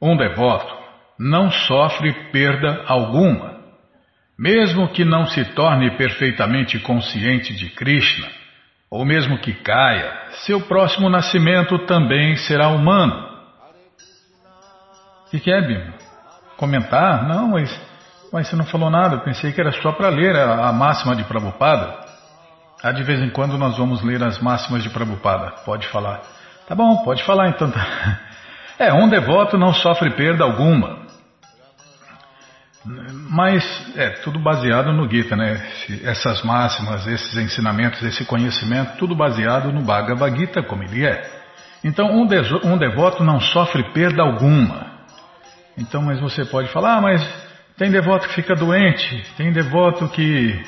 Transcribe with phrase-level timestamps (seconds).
[0.00, 0.74] Um devoto
[1.18, 3.56] não sofre perda alguma,
[4.38, 8.28] mesmo que não se torne perfeitamente consciente de Krishna,
[8.90, 10.12] ou mesmo que caia,
[10.44, 13.14] seu próximo nascimento também será humano.
[15.26, 15.94] O que, que é, Bima?
[16.56, 17.26] Comentar?
[17.26, 17.80] Não, mas,
[18.32, 21.16] mas você não falou nada, eu pensei que era só para ler a, a máxima
[21.16, 22.04] de Prabhupada.
[22.82, 26.20] Ah, de vez em quando nós vamos ler as máximas de Prabhupada, pode falar.
[26.68, 27.72] Tá bom, pode falar então.
[28.78, 31.06] É, um devoto não sofre perda alguma.
[33.30, 33.64] Mas
[33.96, 35.60] é tudo baseado no Gita, né?
[36.04, 41.36] Essas máximas, esses ensinamentos, esse conhecimento, tudo baseado no Bhagavad Gita, como ele é.
[41.82, 42.28] Então, um,
[42.64, 44.86] um devoto não sofre perda alguma.
[45.76, 50.62] Então, mas você pode falar, ah, mas tem devoto que fica doente, tem devoto que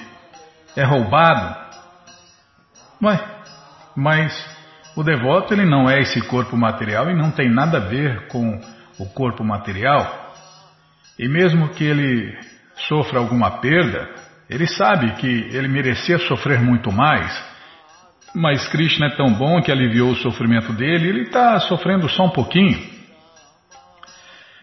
[0.77, 1.57] é roubado.
[3.02, 3.21] Ué,
[3.97, 4.58] mas
[4.98, 8.61] o devoto ele não é esse corpo material e não tem nada a ver com
[8.98, 10.34] o corpo material.
[11.16, 12.37] E mesmo que ele
[12.88, 14.10] sofra alguma perda,
[14.51, 17.32] ele sabe que ele merecia sofrer muito mais.
[18.35, 22.30] Mas Krishna é tão bom que aliviou o sofrimento dele, ele está sofrendo só um
[22.30, 22.85] pouquinho.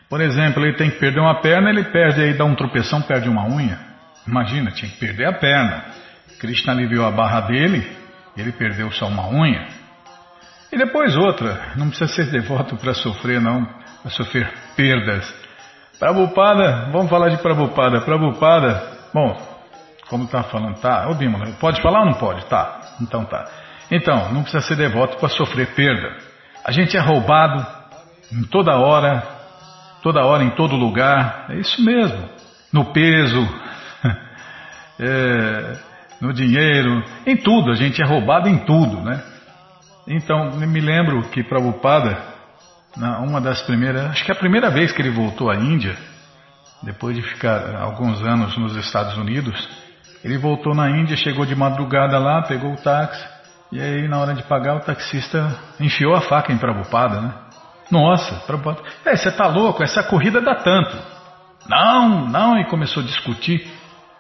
[0.10, 3.30] Por exemplo, ele tem que perder uma perna, ele perde aí, dá um tropeção, perde
[3.30, 3.80] uma unha.
[4.28, 5.86] Imagina, tinha que perder a perna.
[6.42, 7.90] Krishna aliviou a barra dele,
[8.36, 9.85] ele perdeu só uma unha.
[10.72, 13.66] E depois outra, não precisa ser devoto para sofrer, não,
[14.02, 15.34] para sofrer perdas.
[16.00, 18.02] Prabhupada, vamos falar de Prabhupada.
[18.02, 19.38] Prabhupada, bom,
[20.10, 22.46] como está falando, tá, ô Bímola, pode falar ou não pode?
[22.46, 23.46] Tá, então tá.
[23.92, 26.18] Então, não precisa ser devoto para sofrer perda.
[26.64, 27.66] A gente é roubado
[28.32, 29.24] em toda hora,
[30.02, 32.30] toda hora, em todo lugar, é isso mesmo.
[32.74, 33.48] No peso,
[35.00, 35.78] é,
[36.20, 39.24] no dinheiro, em tudo, a gente é roubado em tudo, né?
[40.08, 42.18] Então, me lembro que Prabhupada,
[42.96, 45.98] uma das primeiras, acho que é a primeira vez que ele voltou à Índia,
[46.84, 49.68] depois de ficar alguns anos nos Estados Unidos,
[50.24, 53.26] ele voltou na Índia, chegou de madrugada lá, pegou o táxi,
[53.72, 57.34] e aí na hora de pagar o taxista enfiou a faca em Prabhupada, né?
[57.90, 60.96] Nossa, Prabhupada, é, você tá louco, essa corrida dá tanto.
[61.68, 63.68] Não, não, e começou a discutir.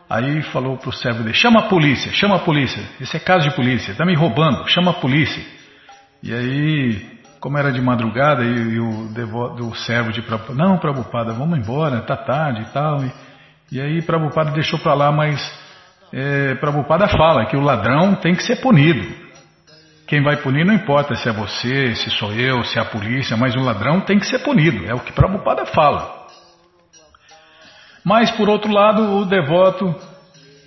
[0.09, 3.55] Aí falou pro servo dele, chama a polícia, chama a polícia, esse é caso de
[3.55, 5.54] polícia, tá me roubando, chama a polícia.
[6.25, 7.05] E aí,
[7.39, 12.01] como era de madrugada, e, o, devoto, o servo de Prabhupada, não, Prabhupada, vamos embora,
[12.01, 13.03] tá tarde e tal.
[13.03, 13.11] E,
[13.73, 15.39] e aí Prabhupada deixou para lá, mas
[16.11, 19.07] é, Prabhupada fala que o ladrão tem que ser punido.
[20.07, 23.37] Quem vai punir não importa se é você, se sou eu, se é a polícia,
[23.37, 26.25] mas o ladrão tem que ser punido, é o que Prabhupada fala.
[28.03, 29.93] Mas por outro lado, o devoto,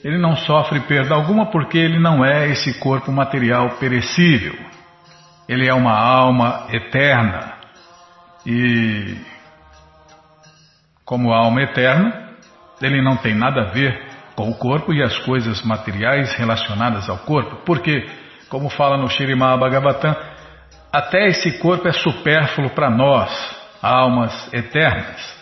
[0.05, 4.68] ele não sofre perda alguma porque ele não é esse corpo material perecível.
[5.49, 7.55] Ele é uma alma eterna.
[8.45, 9.17] E,
[11.05, 12.29] como alma eterna,
[12.83, 17.19] ele não tem nada a ver com o corpo e as coisas materiais relacionadas ao
[17.19, 17.63] corpo.
[17.65, 18.07] Porque,
[18.49, 20.15] como fala no Shirimá Bhagavatam,
[20.93, 23.31] até esse corpo é supérfluo para nós,
[23.83, 25.39] almas eternas.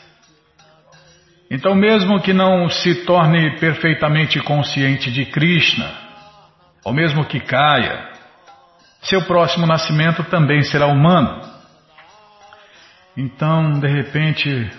[1.50, 5.90] Então, mesmo que não se torne perfeitamente consciente de Krishna,
[6.84, 8.15] ou mesmo que caia,
[9.08, 11.40] seu próximo nascimento também será humano.
[13.16, 14.70] Então, de repente,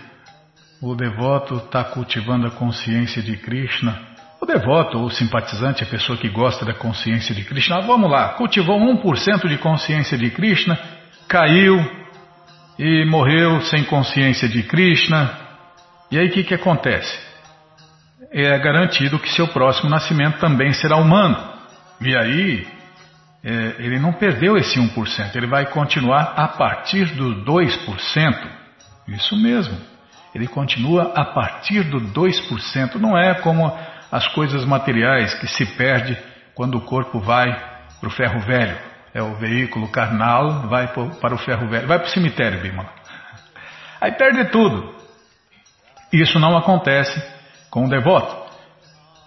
[0.82, 4.00] o devoto está cultivando a consciência de Krishna.
[4.40, 8.80] O devoto ou simpatizante, a pessoa que gosta da consciência de Krishna, vamos lá, cultivou
[8.80, 10.78] 1% de consciência de Krishna,
[11.28, 11.80] caiu
[12.78, 15.32] e morreu sem consciência de Krishna.
[16.12, 17.18] E aí o que, que acontece?
[18.32, 21.38] É garantido que seu próximo nascimento também será humano.
[22.02, 22.77] E aí
[23.50, 28.52] é, ele não perdeu esse 1%, ele vai continuar a partir do 2%.
[29.08, 29.80] Isso mesmo,
[30.36, 32.96] ele continua a partir do 2%.
[32.96, 33.74] Não é como
[34.12, 36.18] as coisas materiais que se perde
[36.54, 37.48] quando o corpo vai
[38.02, 38.78] para o ferro velho.
[39.14, 42.92] É o veículo carnal, vai para o ferro velho, vai para o cemitério, Bimala.
[44.02, 44.94] Aí perde tudo.
[46.12, 47.18] Isso não acontece
[47.70, 48.46] com o devoto.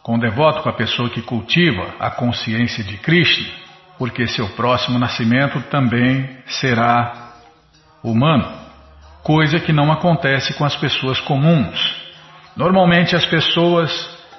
[0.02, 3.69] Com o devoto, com a pessoa que cultiva a consciência de Krishna,
[4.00, 7.34] porque seu próximo nascimento também será
[8.02, 8.50] humano,
[9.22, 11.78] coisa que não acontece com as pessoas comuns.
[12.56, 13.92] Normalmente as pessoas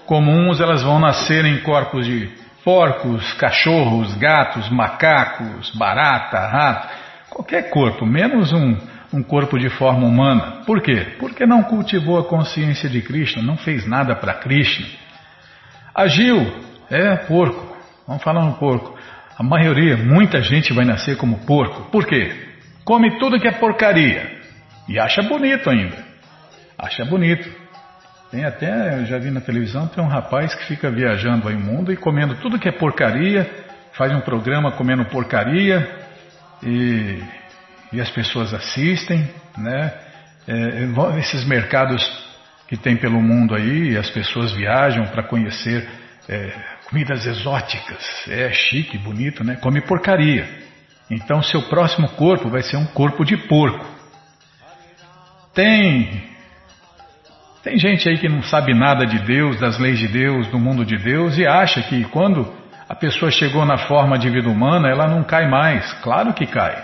[0.08, 2.28] comuns elas vão nascer em corpos de
[2.66, 6.90] porcos, cachorros, gatos, macacos, barata, rato,
[7.30, 8.76] qualquer corpo, menos um,
[9.14, 10.64] um corpo de forma humana.
[10.66, 11.18] Por quê?
[11.20, 14.88] Porque não cultivou a consciência de Krishna, não fez nada para Krishna.
[15.94, 16.52] Agiu,
[16.90, 17.78] é porco,
[18.08, 19.00] vamos falar um porco.
[19.42, 21.90] A maioria, muita gente vai nascer como porco.
[21.90, 22.32] Por quê?
[22.86, 24.40] Come tudo que é porcaria.
[24.88, 25.98] E acha bonito ainda.
[26.78, 27.52] Acha bonito.
[28.30, 31.60] Tem até, eu já vi na televisão, tem um rapaz que fica viajando aí o
[31.60, 33.50] mundo e comendo tudo que é porcaria,
[33.94, 35.90] faz um programa comendo porcaria
[36.62, 37.24] e,
[37.92, 39.28] e as pessoas assistem,
[39.58, 39.92] né?
[40.48, 42.08] É, esses mercados
[42.68, 45.90] que tem pelo mundo aí, as pessoas viajam para conhecer
[46.32, 46.54] é,
[46.90, 49.58] comidas exóticas, é chique, bonito, né?
[49.58, 50.48] Come porcaria.
[51.10, 53.86] Então seu próximo corpo vai ser um corpo de porco.
[55.54, 56.32] Tem
[57.62, 60.84] tem gente aí que não sabe nada de Deus, das leis de Deus, do mundo
[60.86, 62.52] de Deus e acha que quando
[62.90, 65.94] a pessoa chegou na forma de vida humana, ela não cai mais.
[66.02, 66.82] Claro que cai.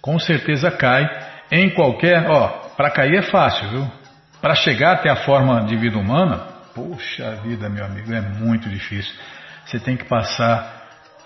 [0.00, 1.08] Com certeza cai
[1.50, 3.92] em qualquer, ó, para cair é fácil, viu?
[4.40, 9.12] Para chegar até a forma de vida humana, poxa vida, meu amigo, é muito difícil.
[9.66, 10.80] Você tem que passar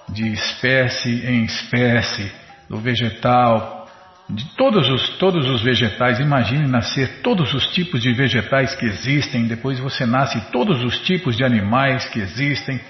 [0.09, 2.31] de espécie em espécie,
[2.69, 3.89] do vegetal,
[4.29, 6.19] de todos os, todos os vegetais.
[6.19, 11.37] Imagine nascer todos os tipos de vegetais que existem, depois você nasce todos os tipos
[11.37, 12.81] de animais que existem,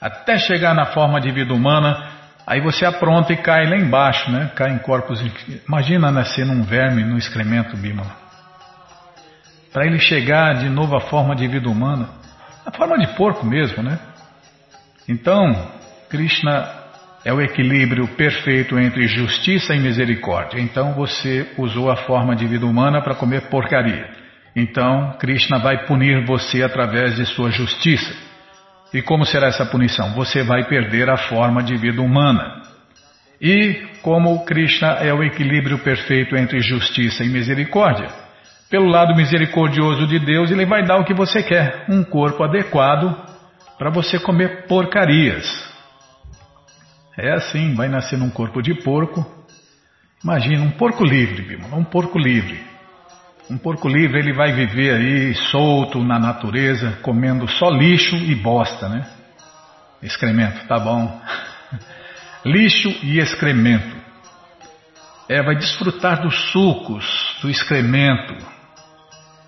[0.00, 2.18] até chegar na forma de vida humana.
[2.46, 4.50] Aí você apronta e cai lá embaixo, né?
[4.56, 5.22] Cai em corpos.
[5.68, 8.29] Imagina nascer num verme, no excremento, Bímola
[9.72, 12.08] para ele chegar de novo à forma de vida humana,
[12.64, 13.98] a forma de porco mesmo, né?
[15.08, 15.70] Então,
[16.08, 16.80] Krishna
[17.24, 20.60] é o equilíbrio perfeito entre justiça e misericórdia.
[20.60, 24.08] Então você usou a forma de vida humana para comer porcaria.
[24.56, 28.12] Então Krishna vai punir você através de sua justiça.
[28.92, 30.14] E como será essa punição?
[30.14, 32.62] Você vai perder a forma de vida humana.
[33.40, 38.08] E como Krishna é o equilíbrio perfeito entre justiça e misericórdia,
[38.70, 43.14] pelo lado misericordioso de Deus, Ele vai dar o que você quer, um corpo adequado
[43.76, 45.44] para você comer porcarias.
[47.18, 49.26] É assim, vai nascer num corpo de porco.
[50.22, 52.62] Imagina, um porco livre, Bima, um porco livre.
[53.50, 58.88] Um porco livre, ele vai viver aí solto na natureza, comendo só lixo e bosta,
[58.88, 59.04] né?
[60.00, 61.20] Excremento, tá bom.
[62.46, 63.96] lixo e excremento.
[65.28, 67.04] É, vai desfrutar dos sucos,
[67.42, 68.36] do excremento,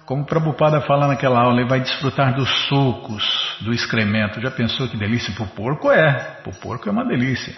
[0.05, 3.25] como o Prabhupada fala naquela aula, ele vai desfrutar dos sucos,
[3.61, 4.41] do excremento.
[4.41, 5.33] Já pensou que delícia?
[5.35, 6.13] Para o porco é.
[6.43, 7.55] Para o porco é uma delícia.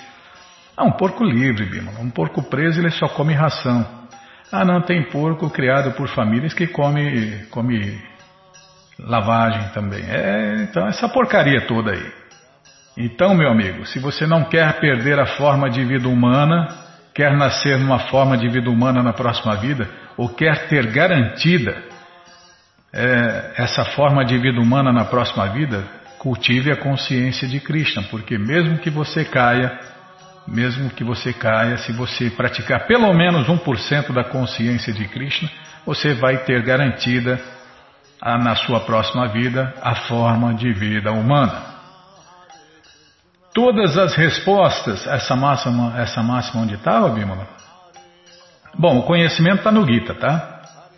[0.77, 1.93] Ah, um porco livre, Bima.
[2.01, 3.87] Um porco preso, ele só come ração.
[4.53, 7.99] Ah, não, tem porco criado por famílias que come, come
[8.99, 10.05] lavagem também.
[10.07, 12.13] É, então, essa porcaria toda aí.
[12.97, 16.69] Então, meu amigo, se você não quer perder a forma de vida humana,
[17.15, 21.94] quer nascer numa forma de vida humana na próxima vida, ou quer ter garantida
[22.95, 25.85] é, essa forma de vida humana na próxima vida,
[26.17, 29.77] cultive a consciência de Krishna, porque mesmo que você caia,
[30.47, 35.51] mesmo que você caia, se você praticar pelo menos 1% da consciência de Krishna,
[35.85, 37.41] você vai ter garantida
[38.23, 41.75] a, na sua próxima vida a forma de vida humana.
[43.53, 47.47] Todas as respostas, essa máxima, essa máxima onde estava, Bímola?
[48.77, 50.54] Bom, o conhecimento está no Gita, tá?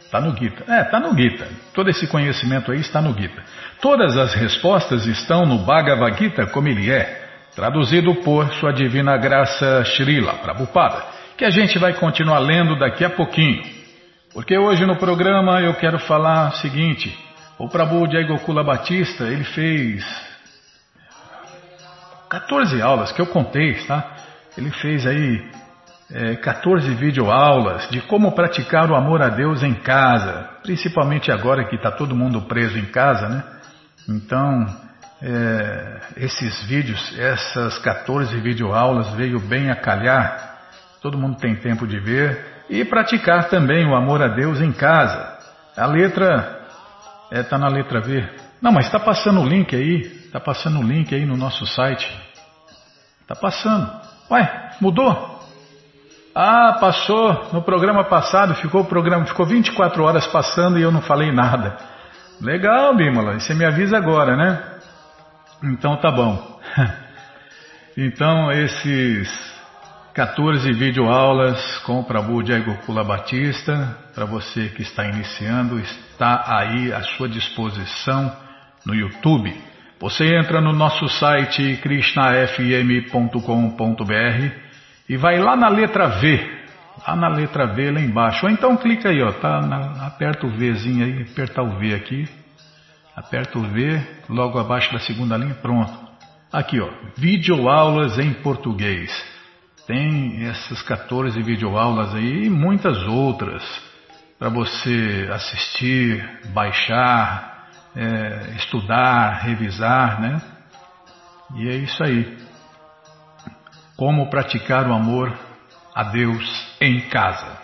[0.06, 0.64] Está no Gita.
[0.72, 1.48] É, está no Gita.
[1.74, 3.42] Todo esse conhecimento aí está no Gita.
[3.80, 9.84] Todas as respostas estão no Bhagavad Gita como ele é, traduzido por Sua Divina Graça
[9.84, 11.04] Srila Prabhupada,
[11.36, 13.62] que a gente vai continuar lendo daqui a pouquinho.
[14.32, 17.12] Porque hoje no programa eu quero falar o seguinte:
[17.58, 20.04] o Prabhu Jai Gokula Batista, ele fez
[22.30, 24.14] 14 aulas que eu contei, tá?
[24.56, 25.44] Ele fez aí
[26.10, 31.76] é, 14 videoaulas de como praticar o amor a Deus em casa, principalmente agora que
[31.76, 33.44] está todo mundo preso em casa, né?
[34.08, 34.66] Então,
[35.20, 40.58] é, esses vídeos, essas 14 videoaulas veio bem a calhar,
[41.02, 45.36] todo mundo tem tempo de ver, e praticar também o amor a Deus em casa.
[45.76, 46.66] A letra
[47.30, 48.28] está é, tá na letra V.
[48.60, 52.08] Não, mas está passando o link aí, está passando o link aí no nosso site.
[53.22, 53.90] Está passando.
[54.30, 55.35] Ué, mudou?
[56.38, 61.00] Ah, passou no programa passado, ficou o programa, ficou 24 horas passando e eu não
[61.00, 61.78] falei nada.
[62.42, 64.62] Legal, Bímola, você me avisa agora, né?
[65.64, 66.60] Então tá bom.
[67.98, 69.26] Então esses
[70.12, 76.92] 14 videoaulas com o Prabhu Diego Gokula Batista, para você que está iniciando, está aí
[76.92, 78.30] à sua disposição
[78.84, 79.58] no YouTube.
[79.98, 84.65] Você entra no nosso site krishnafm.com.br
[85.08, 86.56] e vai lá na letra V,
[87.06, 88.46] lá na letra V lá embaixo.
[88.46, 92.28] Ou então clica aí, ó, tá na, aperta o Vzinho aí, apertar o V aqui,
[93.14, 96.06] aperta o V, logo abaixo da segunda linha, pronto.
[96.52, 99.10] Aqui, ó, videoaulas em português.
[99.86, 103.62] Tem essas 14 videoaulas aí e muitas outras
[104.38, 110.42] para você assistir, baixar, é, estudar, revisar, né?
[111.54, 112.36] E é isso aí.
[113.96, 115.32] Como praticar o amor
[115.94, 117.58] a Deus em casa.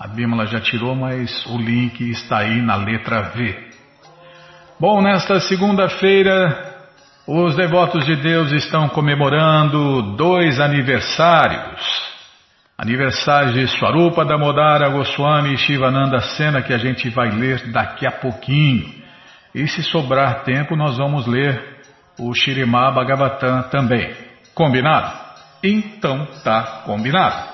[0.00, 3.70] A Bímola já tirou, mas o link está aí na letra V.
[4.80, 6.72] Bom, nesta segunda-feira,
[7.26, 11.80] os devotos de Deus estão comemorando dois aniversários.
[12.76, 18.10] Aniversário de Swarupa Damodara Goswami e Shivananda Sena, que a gente vai ler daqui a
[18.10, 18.92] pouquinho.
[19.54, 21.80] E se sobrar tempo, nós vamos ler
[22.18, 24.12] o Shirimá Bhagavatam também.
[24.52, 25.21] Combinado?
[25.62, 27.52] Então tá combinado.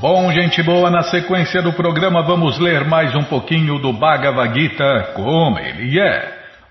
[0.00, 5.12] Bom, gente boa, na sequência do programa vamos ler mais um pouquinho do Bhagavad Gita
[5.14, 6.45] como ele é.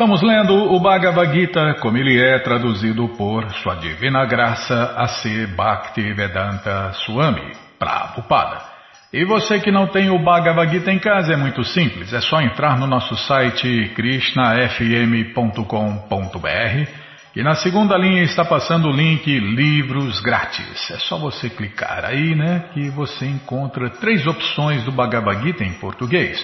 [0.00, 5.46] Estamos lendo o Bhagavad Gita como ele é traduzido por Sua Divina Graça A.C.
[5.48, 8.62] Bhaktivedanta Swami Prabhupada.
[9.12, 12.40] E você que não tem o Bhagavad Gita em casa é muito simples, é só
[12.40, 16.90] entrar no nosso site krishnafm.com.br
[17.36, 20.90] e na segunda linha está passando o link Livros Grátis.
[20.92, 25.74] É só você clicar aí, né, que você encontra três opções do Bhagavad Gita em
[25.74, 26.42] português.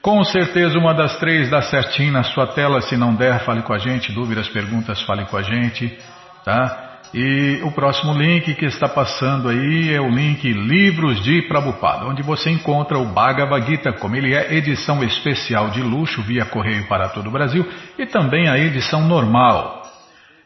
[0.00, 2.80] Com certeza uma das três dá certinho na sua tela.
[2.80, 4.12] Se não der, fale com a gente.
[4.12, 5.98] Dúvidas, perguntas, fale com a gente.
[6.44, 7.00] Tá?
[7.12, 12.22] E o próximo link que está passando aí é o link Livros de Prabhupada, onde
[12.22, 17.08] você encontra o Bhagavad Gita, como ele é edição especial de luxo via correio para
[17.08, 17.66] todo o Brasil
[17.98, 19.82] e também a edição normal.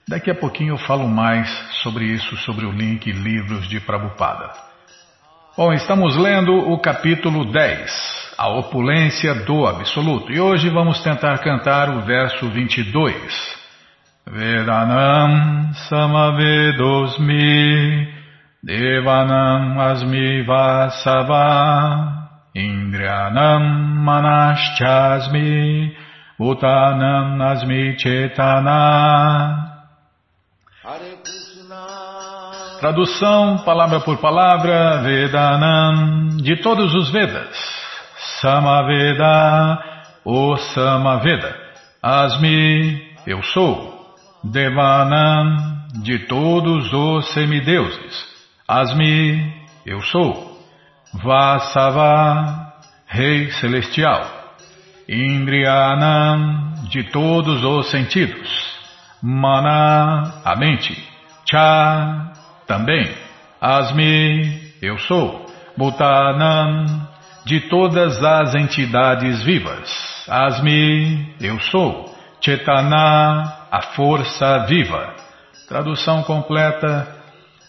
[0.08, 1.48] Daqui a pouquinho eu falo mais
[1.82, 4.52] sobre isso, sobre o link Livros de Prabhupada.
[5.56, 10.32] Bom, estamos lendo o capítulo 10 a opulência do Absoluto.
[10.32, 13.62] E hoje vamos tentar cantar o verso 22.
[14.26, 17.26] Vedanam samavedosmi
[18.62, 23.60] devanam asmi vasava indrianam
[24.04, 25.92] manaschasmi
[26.38, 29.68] utanam asmi chetana
[32.80, 37.81] Tradução, palavra por palavra, Vedanam, de todos os Vedas.
[38.40, 39.82] Samaveda,
[40.24, 41.56] o Samaveda.
[42.02, 44.14] Asmi, eu sou.
[44.44, 45.56] Devanam,
[46.02, 48.26] de todos os semideuses.
[48.66, 49.52] Asmi,
[49.84, 50.60] eu sou.
[51.14, 52.72] Vasava,
[53.06, 54.24] Rei Celestial.
[55.08, 58.72] Indrianam, de todos os sentidos.
[59.22, 60.96] Mana, a mente.
[61.48, 62.32] Cha,
[62.66, 63.12] também.
[63.60, 65.46] Asmi, eu sou.
[65.76, 67.11] Bhutanam,
[67.44, 69.90] de todas as entidades vivas.
[70.28, 72.12] Asmi, eu sou.
[72.40, 75.14] Chetana, a força viva.
[75.68, 77.06] Tradução completa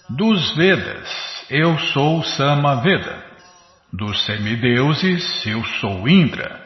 [0.09, 1.45] dos Vedas.
[1.49, 3.23] Eu sou Sama Veda.
[3.91, 6.61] Dos semideuses, eu sou Indra.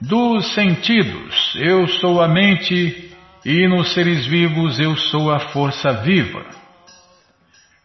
[0.00, 3.12] Dos sentidos, eu sou a mente.
[3.44, 6.44] E nos seres vivos, eu sou a força viva.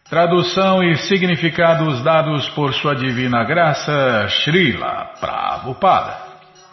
[0.08, 6.18] Tradução e significados dados por Sua Divina Graça, Srila Prabhupada.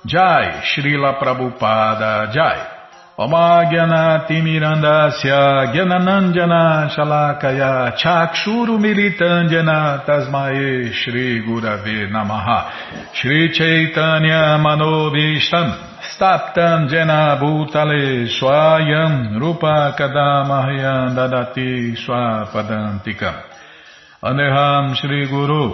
[0.06, 2.82] Jai, Srila Prabhupada Jai.
[3.18, 16.90] Oma Gyanati Mirandasya Gyananandjana Shalakaya Chakshuru Militandjana Tasmae Shri Gurave Namaha Shri Chaitanya Manobishtam Staptam
[16.90, 23.36] Jena Bhutale Swayam Rupa Kadamahyam Dadati Swapadantikam
[24.22, 25.74] Aneham Shri Guru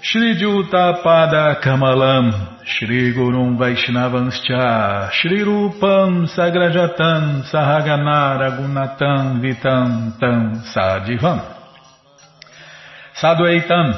[0.00, 11.42] Shri Juta Pada Kamalam Shri Gurum Vaishnavanscha Shri Rupam Sagrajatam Sahagana Ragunatam Vitam Tam Sadivam
[13.20, 13.94] Sadhuaitam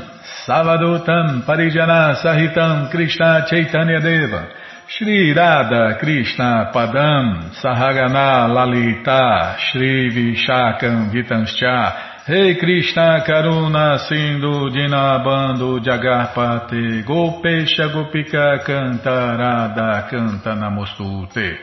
[0.47, 12.29] Savadutam Parijana Sahitam Krishna Chaitanya Deva Shri Radha Krishna Padam Sahagana Lalita Shri Vishakam Vitanscha
[12.29, 21.57] Rei Krishna Karuna Sindhu Dinabando Jagarpate Gopesha Gopika Cantarada Canta Namostute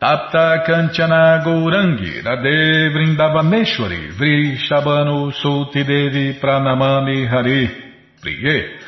[0.00, 7.68] Tapta Kanchana Gourangi Radhe Vrindavaneshwari Vrishabhanu Suti Devi Pranamami Hari
[8.22, 8.78] Priye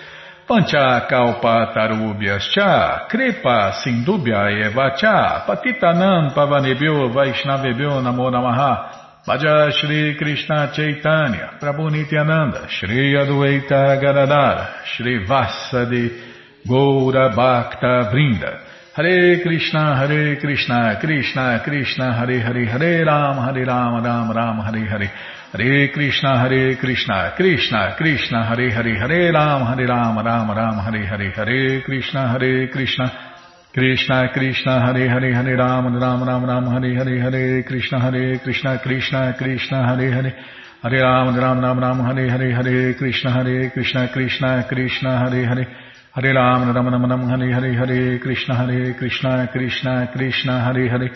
[0.46, 11.58] Pancha Kalpa Tarubhyascha Kripa Sindubhya Evacha Patitanam Pavanebhyo Vaishnavebhyo Namo Namaha Bhaja Shri Krishna Chaitanya,
[11.60, 16.16] Prabhu Nityananda, Shri Adueita Gadadara, Shri Vasadi
[16.64, 18.60] Goura Bhakta Vrinda,
[18.94, 24.86] Hare Krishna, Hare Krishna, Krishna Krishna, Hare Hare, Hare Ram, Hare Ram, Ram Ram, Hare
[24.86, 25.10] Hare,
[25.56, 31.06] Hare Krishna, Hare Krishna, Krishna Krishna, Hare Hare, Hare Ram, Hare Ram, Ram Ram, Hare
[31.06, 33.26] Hare, Hare Krishna, Hare Krishna,
[33.72, 38.78] Krishna Krishna Hare Hare Hare Ram Ram Ram Ram Hare Hare Hare Krishna Hare Krishna
[38.78, 40.34] Krishna Krishna Hare Hare
[40.82, 45.66] Hare Ram Ram Ram Ram Hare Hare Hare Krishna Hare Krishna Krishna Krishna Hare Hare
[46.14, 51.10] Hare Ram Ram Ram Ram Hare Hare Hare Krishna Hare Krishna Krishna Krishna Hare Hare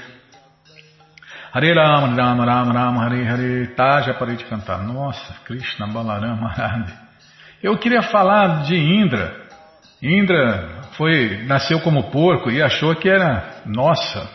[1.52, 4.82] Hare Ram Ram Ram Ram Hare Hare Tá, já parei de cantar.
[4.84, 6.92] Nossa, Krishna Balarama Radhe.
[7.62, 9.34] Eu queria falar de Indra.
[10.02, 14.28] Indra foi nasceu como porco e achou que era, nossa,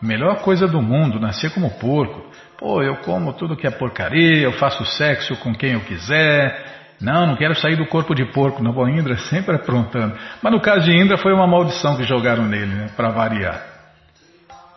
[0.00, 2.30] melhor coisa do mundo, nascer como porco.
[2.58, 6.72] Pô, eu como tudo que é porcaria, eu faço sexo com quem eu quiser.
[7.00, 8.62] Não, não quero sair do corpo de porco.
[8.62, 10.16] Não, Indra sempre aprontando.
[10.40, 13.62] Mas no caso de Indra foi uma maldição que jogaram nele, né, para variar.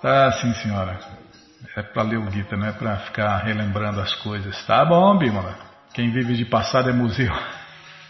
[0.01, 0.99] Tá, sim, senhora.
[1.75, 4.65] É para ler o Gita, não é para ficar relembrando as coisas.
[4.65, 5.55] Tá bom, Bímola.
[5.93, 7.33] Quem vive de passado é museu.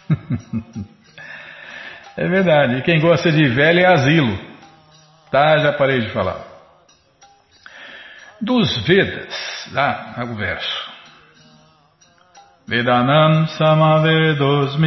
[2.17, 2.75] É verdade.
[2.77, 4.39] E quem gosta de velho é asilo.
[5.29, 6.45] Tá, já parei de falar.
[8.41, 9.33] Dos Vedas,
[9.75, 10.95] ah, o verso.
[12.67, 14.85] Vedanam samavedosmi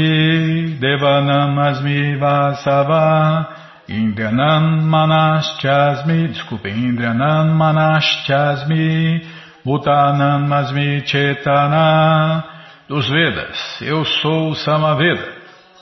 [0.81, 9.27] devanam asmi vasava indranam manaschasmi, desculpem, indranam manaschasmi
[9.65, 12.45] bhutanam asmi chetana
[12.89, 15.39] dos Vedas, eu sou o Samaveda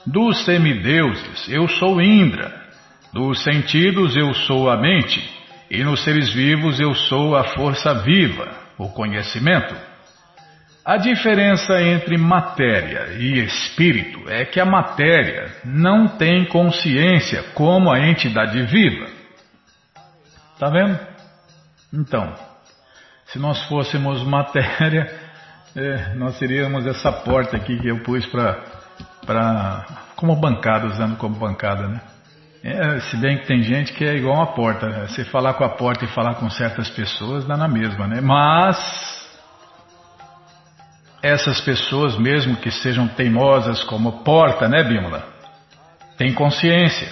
[0.06, 2.64] dos semideuses, eu sou Indra.
[3.12, 5.20] Dos sentidos, eu sou a mente.
[5.70, 9.74] E nos seres vivos, eu sou a força viva, o conhecimento.
[10.86, 17.98] A diferença entre matéria e espírito é que a matéria não tem consciência como a
[17.98, 19.08] entidade viva.
[20.54, 20.96] Está vendo?
[21.92, 22.32] Então,
[23.26, 25.12] se nós fôssemos matéria,
[25.74, 31.88] é, nós seríamos essa porta aqui que eu pus para como bancada, usando como bancada,
[31.88, 32.00] né?
[32.62, 35.08] É, se bem que tem gente que é igual uma porta, né?
[35.08, 38.20] você falar com a porta e falar com certas pessoas dá na mesma, né?
[38.20, 39.15] Mas
[41.26, 45.24] essas pessoas, mesmo que sejam teimosas como porta, né, Bímola?
[46.16, 47.08] Tem consciência.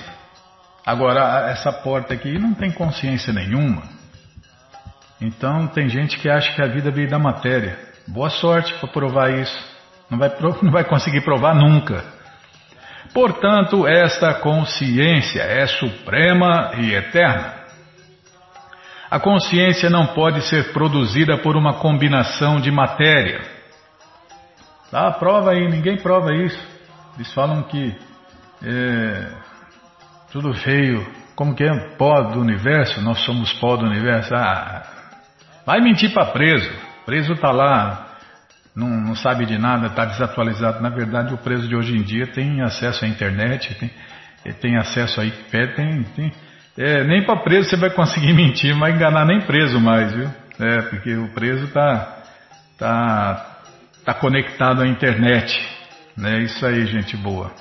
[0.86, 3.82] Agora, essa porta aqui não tem consciência nenhuma.
[5.20, 7.78] Então, tem gente que acha que a vida veio da matéria.
[8.06, 9.74] Boa sorte para provar isso.
[10.10, 10.30] Não vai,
[10.62, 12.04] não vai conseguir provar nunca.
[13.12, 17.54] Portanto, esta consciência é suprema e eterna.
[19.10, 23.53] A consciência não pode ser produzida por uma combinação de matéria.
[24.94, 26.58] Ah, prova aí, ninguém prova isso.
[27.16, 27.94] Eles falam que
[28.62, 29.32] é,
[30.32, 31.96] tudo veio, como que é?
[31.96, 34.34] Pó do universo, nós somos pó do universo.
[34.34, 34.82] Ah,
[35.66, 36.70] vai mentir para preso.
[37.04, 38.14] Preso está lá
[38.74, 40.82] não, não sabe de nada, está desatualizado.
[40.82, 43.90] Na verdade, o preso de hoje em dia tem acesso à internet, tem,
[44.54, 46.32] tem acesso a Wikipedia, tem, tem
[46.76, 50.28] é, nem para preso você vai conseguir mentir, vai enganar nem preso mais, viu?
[50.58, 52.22] É, porque o preso está
[52.76, 53.53] tá,
[54.04, 55.52] tá conectado à internet.
[56.16, 56.42] Né?
[56.42, 57.52] Isso aí, gente boa.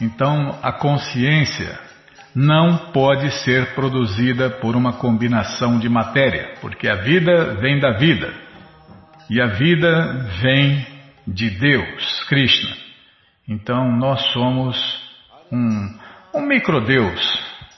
[0.00, 1.78] Então, a consciência
[2.34, 8.34] não pode ser produzida por uma combinação de matéria, porque a vida vem da vida.
[9.30, 10.84] E a vida vem
[11.26, 12.76] de Deus, Krishna.
[13.48, 14.76] Então nós somos
[15.52, 15.98] um,
[16.34, 17.20] um microdeus,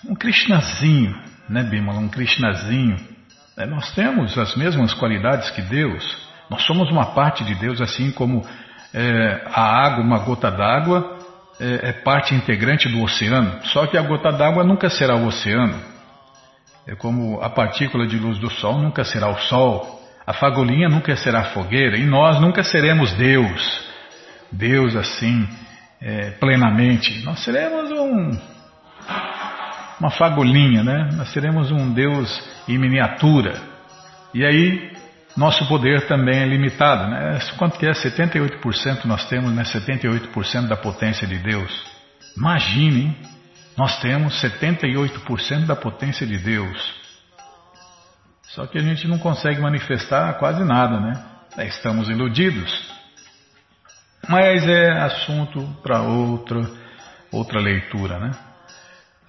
[0.08, 1.14] um Krishnazinho,
[1.48, 1.98] né, Bimala?
[1.98, 2.96] Um Krishnazinho.
[3.56, 6.25] É, nós temos as mesmas qualidades que Deus.
[6.48, 8.44] Nós somos uma parte de Deus, assim como
[8.94, 11.18] é, a água, uma gota d'água,
[11.60, 13.60] é, é parte integrante do oceano.
[13.64, 15.78] Só que a gota d'água nunca será o oceano.
[16.86, 20.00] É como a partícula de luz do Sol nunca será o Sol.
[20.24, 23.86] A fagulhinha nunca será fogueira e nós nunca seremos Deus.
[24.52, 25.48] Deus assim,
[26.00, 27.24] é, plenamente.
[27.24, 28.38] Nós seremos um,
[30.00, 31.08] uma fagulhinha, né?
[31.14, 33.60] Nós seremos um Deus em miniatura.
[34.32, 34.95] E aí
[35.36, 37.10] nosso poder também é limitado.
[37.10, 37.38] Né?
[37.58, 37.92] Quanto que é?
[37.92, 39.64] 78% nós temos, né?
[39.64, 41.70] 78% da potência de Deus.
[42.36, 43.16] Imagine, hein?
[43.76, 46.94] nós temos 78% da potência de Deus.
[48.54, 51.22] Só que a gente não consegue manifestar quase nada, né?
[51.58, 52.94] É, estamos iludidos.
[54.28, 56.66] Mas é assunto para outra,
[57.30, 58.30] outra leitura, né?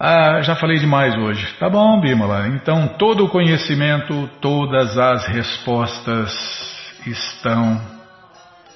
[0.00, 1.44] Ah, já falei demais hoje.
[1.58, 2.46] Tá bom, Bímola.
[2.48, 6.32] Então, todo o conhecimento, todas as respostas
[7.04, 7.80] estão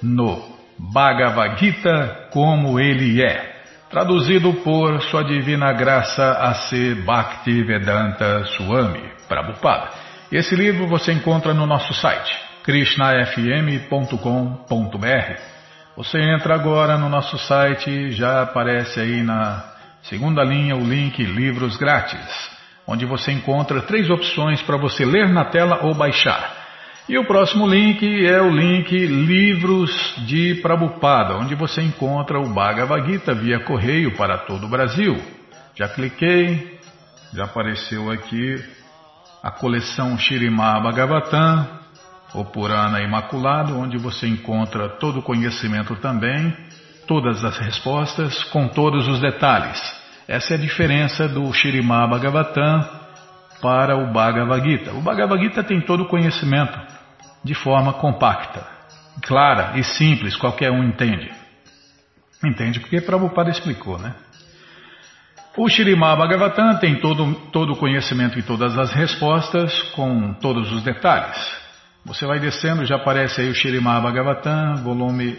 [0.01, 0.43] no
[0.77, 3.53] Bhagavad Gita como ele é.
[3.89, 6.95] Traduzido por Sua Divina Graça A.C.
[7.05, 9.91] Bhaktivedanta Swami Prabhupada.
[10.29, 12.33] Esse livro você encontra no nosso site
[12.63, 15.39] krishnafm.com.br.
[15.95, 19.72] Você entra agora no nosso site, já aparece aí na
[20.03, 22.51] Segunda linha, o link Livros Grátis,
[22.85, 26.61] onde você encontra três opções para você ler na tela ou baixar.
[27.07, 33.09] E o próximo link é o link Livros de Prabupada, onde você encontra o Bhagavad
[33.09, 35.15] Gita via correio para todo o Brasil.
[35.73, 36.79] Já cliquei,
[37.33, 38.61] já apareceu aqui
[39.41, 41.65] a coleção Shirimá Bhagavatam,
[42.33, 46.53] o Purana Imaculado, onde você encontra todo o conhecimento também
[47.07, 49.79] todas as respostas com todos os detalhes.
[50.27, 52.87] Essa é a diferença do Shirimá Bhagavatam
[53.61, 54.91] para o Bhagavad Gita.
[54.93, 56.77] O Bhagavad Gita tem todo o conhecimento
[57.43, 58.65] de forma compacta,
[59.21, 61.29] clara e simples, qualquer um entende.
[62.43, 64.15] Entende porque Prabhupada explicou, né?
[65.55, 70.81] O Shirimá Bhagavatam tem todo, todo o conhecimento e todas as respostas com todos os
[70.83, 71.37] detalhes.
[72.05, 75.37] Você vai descendo, já aparece aí o Shirimá Bhagavatam, volume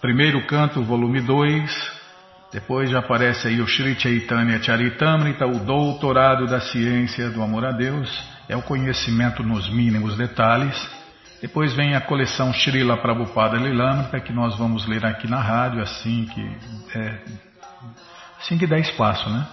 [0.00, 1.96] Primeiro canto, volume 2.
[2.52, 7.72] Depois já aparece aí o Sri Chaitanya Charitamrita, o doutorado da ciência do amor a
[7.72, 8.08] Deus.
[8.48, 10.76] É o conhecimento nos mínimos detalhes.
[11.40, 16.26] Depois vem a coleção Srila Prabhupada Lilamrita, que nós vamos ler aqui na rádio, assim
[16.26, 17.18] que, é,
[18.40, 19.46] assim que der espaço, né?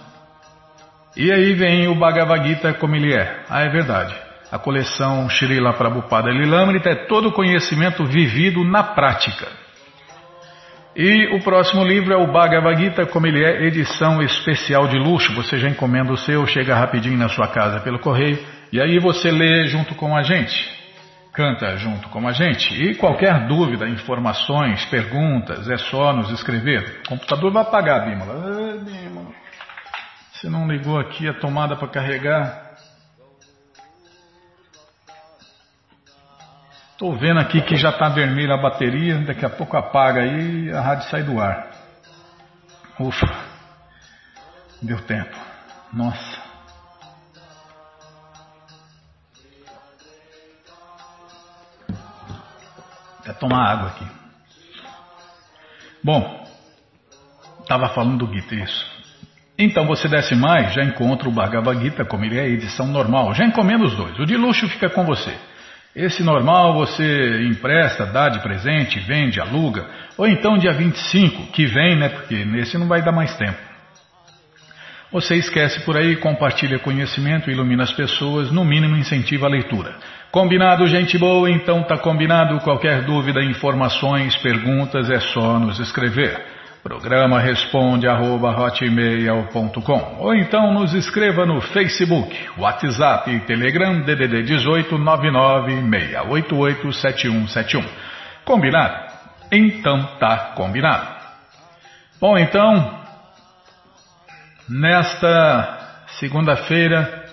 [1.16, 3.44] E aí vem o Bhagavad Gita como ele é.
[3.48, 4.14] Ah, é verdade.
[4.50, 9.63] A coleção Srila Prabhupada Lilamrita é todo o conhecimento vivido na prática.
[10.96, 15.34] E o próximo livro é o Bhagavad Gita, como ele é, edição especial de luxo.
[15.34, 18.38] Você já encomenda o seu, chega rapidinho na sua casa pelo correio,
[18.72, 20.70] e aí você lê junto com a gente,
[21.32, 22.72] canta junto com a gente.
[22.80, 27.00] E qualquer dúvida, informações, perguntas, é só nos escrever.
[27.06, 28.34] O computador vai apagar, Bímola.
[28.34, 29.32] Ah, Bímola.
[30.32, 32.63] Você não ligou aqui a tomada para carregar?
[37.04, 40.72] Estou vendo aqui que já está vermelha a bateria, daqui a pouco apaga aí e
[40.72, 41.68] a rádio sai do ar.
[42.98, 43.26] Ufa,
[44.80, 45.36] deu tempo.
[45.92, 46.42] Nossa.
[53.20, 54.06] Até tomar água aqui.
[56.02, 56.48] Bom,
[57.60, 58.94] estava falando do Gita, isso.
[59.58, 63.34] Então você desce mais, já encontra o Bhagavad Gita como ele é, edição normal.
[63.34, 64.18] Já encomenda os dois.
[64.18, 65.38] O de luxo fica com você.
[65.94, 69.86] Esse normal você empresta, dá de presente, vende, aluga,
[70.18, 72.08] ou então dia 25, que vem, né?
[72.08, 73.58] Porque nesse não vai dar mais tempo.
[75.12, 79.94] Você esquece por aí, compartilha conhecimento, ilumina as pessoas, no mínimo incentiva a leitura.
[80.32, 81.48] Combinado, gente boa?
[81.48, 82.58] Então tá combinado.
[82.58, 86.53] Qualquer dúvida, informações, perguntas, é só nos escrever.
[86.84, 94.94] Programa responde arroba hotmail.com ou então nos escreva no Facebook, WhatsApp e Telegram DDD 18
[94.98, 97.82] 996887171.
[98.44, 99.14] Combinado?
[99.50, 101.08] Então tá combinado.
[102.20, 103.00] Bom, então,
[104.68, 105.78] nesta
[106.18, 107.24] segunda-feira,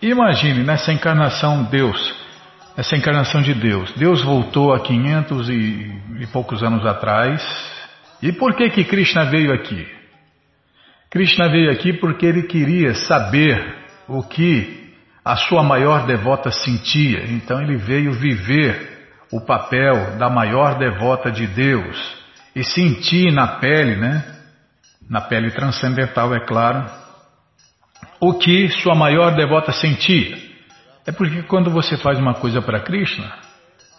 [0.00, 2.14] Imagine nessa encarnação Deus,
[2.76, 3.92] essa encarnação de Deus.
[3.92, 5.52] Deus voltou há 500 e,
[6.20, 7.42] e poucos anos atrás.
[8.22, 9.86] E por que que Krishna veio aqui?
[11.10, 13.76] Krishna veio aqui porque ele queria saber
[14.08, 14.92] o que
[15.24, 17.24] a sua maior devota sentia.
[17.30, 22.24] Então ele veio viver o papel da maior devota de Deus
[22.54, 24.34] e sentir na pele, né?
[25.08, 26.84] na pele transcendental, é claro,
[28.28, 30.38] o que sua maior devota sentia.
[31.06, 33.30] É porque quando você faz uma coisa para Krishna,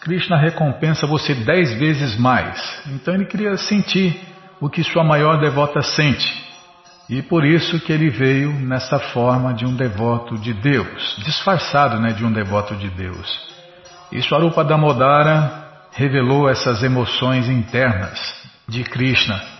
[0.01, 2.81] Krishna recompensa você dez vezes mais.
[2.88, 4.19] Então ele queria sentir
[4.59, 6.43] o que sua maior devota sente.
[7.07, 12.13] E por isso que ele veio nessa forma de um devoto de Deus, disfarçado né,
[12.13, 13.47] de um devoto de Deus.
[14.11, 18.19] E Swarupa Damodara revelou essas emoções internas
[18.67, 19.54] de Krishna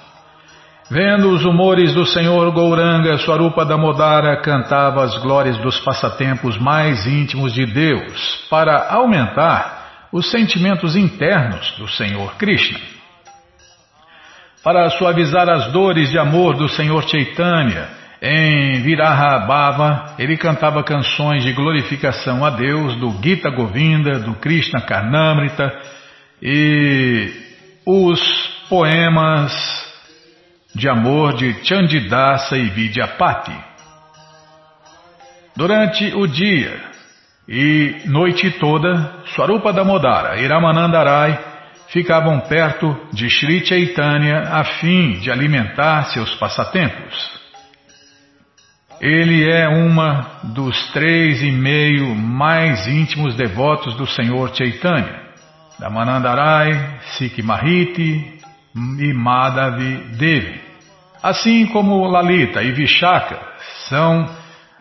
[0.90, 7.56] Vendo os humores do Senhor Gouranga, Swarupa Damodara cantava as glórias dos passatempos mais íntimos
[7.56, 12.80] de Deus para aumentar os sentimentos internos do Senhor Krishna.
[14.64, 17.90] Para suavizar as dores de amor do Senhor Chaitanya,
[18.22, 24.82] em Viraha Bhava, ele cantava canções de glorificação a Deus do Gita Govinda, do Krishna
[24.82, 25.82] Karnamrita
[26.40, 27.32] e
[27.88, 28.22] os
[28.70, 29.85] poemas
[30.76, 33.56] de amor de Chandidasa e Vidyapati.
[35.56, 36.78] Durante o dia
[37.48, 41.40] e noite toda, Swarupa Damodara e Ramanandarai
[41.88, 47.46] ficavam perto de Sri Chaitanya a fim de alimentar seus passatempos.
[49.00, 55.22] Ele é uma dos três e meio mais íntimos devotos do Senhor Chaitanya,
[55.80, 58.40] Ramanandarai, Sikhi Mahiti
[58.76, 60.65] e Madhavi Devi.
[61.26, 63.40] Assim como Lalita e Vishaka
[63.90, 64.30] são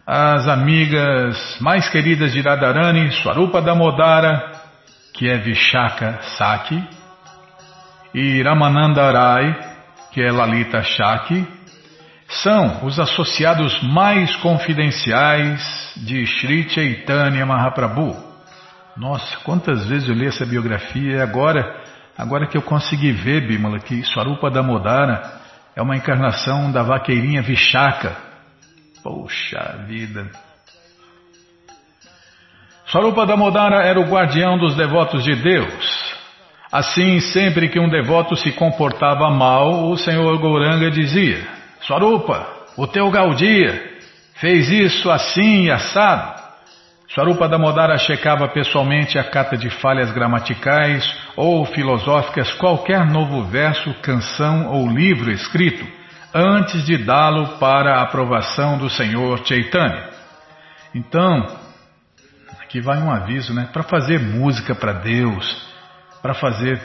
[0.07, 4.53] as amigas mais queridas de Radharani, Swarupa Damodara,
[5.15, 6.87] que é Vishaka Saki,
[8.13, 9.57] e Ramananda Rai,
[10.13, 11.49] que é Lalita Shaki,
[12.29, 18.15] são os associados mais confidenciais de Sri Chaitanya Mahaprabhu.
[18.99, 21.75] Nossa, quantas vezes eu li essa biografia e agora,
[22.19, 25.43] agora que eu consegui ver, Bimala, que Swarupa Damodara
[25.77, 28.17] é uma encarnação da vaqueirinha Vishaka.
[29.03, 30.31] Poxa vida!
[32.87, 36.15] Swarupa Damodara era o guardião dos devotos de Deus.
[36.71, 41.47] Assim, sempre que um devoto se comportava mal, o Senhor Gouranga dizia:
[41.81, 43.95] Swarupa, o teu Gaudia
[44.35, 46.34] fez isso assim e assado.
[47.09, 51.05] Swarupa Damodara checava pessoalmente a cata de falhas gramaticais
[51.37, 55.87] ou filosóficas qualquer novo verso, canção ou livro escrito
[56.35, 60.11] antes de dá-lo para a aprovação do Senhor Chaitanya.
[60.93, 61.47] Então,
[62.61, 63.69] aqui vai um aviso, né?
[63.73, 65.65] Para fazer música para Deus,
[66.21, 66.81] para fazer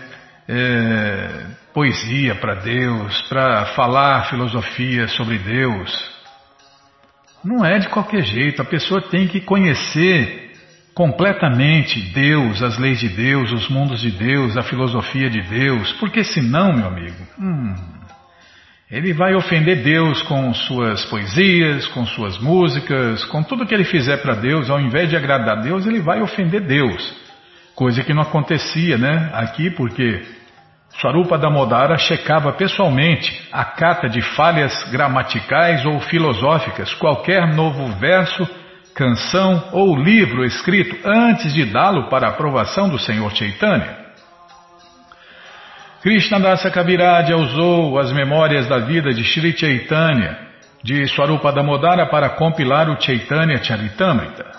[0.47, 6.18] é, poesia para Deus, para falar filosofia sobre Deus,
[7.43, 10.49] não é de qualquer jeito, a pessoa tem que conhecer
[10.93, 16.23] completamente Deus, as leis de Deus, os mundos de Deus, a filosofia de Deus, porque
[16.23, 17.73] senão, meu amigo, hum,
[18.91, 24.17] ele vai ofender Deus com suas poesias, com suas músicas, com tudo que ele fizer
[24.17, 27.15] para Deus, ao invés de agradar a Deus, ele vai ofender Deus.
[27.75, 29.29] Coisa que não acontecia, né?
[29.33, 30.21] Aqui, porque
[30.97, 38.47] Swarupa Damodara checava pessoalmente a cata de falhas gramaticais ou filosóficas, qualquer novo verso,
[38.95, 43.97] canção ou livro escrito antes de dá-lo para aprovação do Senhor Chaitanya.
[46.01, 50.49] Krishnadasa Kaviraj usou as memórias da vida de Sri Chaitanya
[50.83, 54.58] de Swarupa Damodara para compilar o Chaitanya Charitamrita.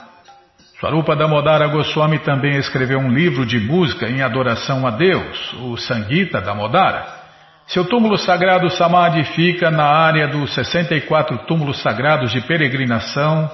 [0.81, 6.41] Swarupa Damodara Goswami também escreveu um livro de música em adoração a Deus, o Sangita
[6.41, 7.21] Damodara.
[7.67, 13.51] Seu túmulo sagrado Samadhi fica na área dos 64 túmulos sagrados de peregrinação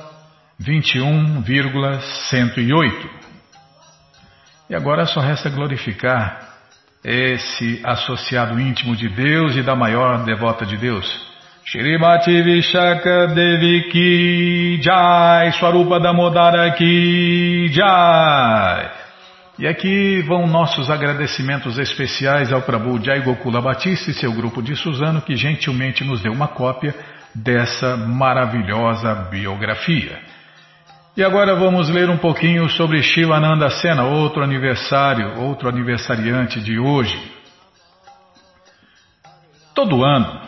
[0.60, 3.10] 21,108.
[4.70, 6.48] E agora só resta glorificar
[7.02, 11.25] esse associado íntimo de Deus e da maior devota de Deus,
[11.68, 18.88] Shrimati Vishaka Devi Ki Jai, Swarupa Damodara Ki Jai.
[19.58, 24.76] E aqui vão nossos agradecimentos especiais ao Prabhu Jai Gokula Batista e seu grupo de
[24.76, 26.94] Suzano que gentilmente nos deu uma cópia
[27.34, 30.20] dessa maravilhosa biografia.
[31.16, 37.20] E agora vamos ler um pouquinho sobre Shivananda Sena, outro aniversário, outro aniversariante de hoje.
[39.74, 40.45] Todo ano,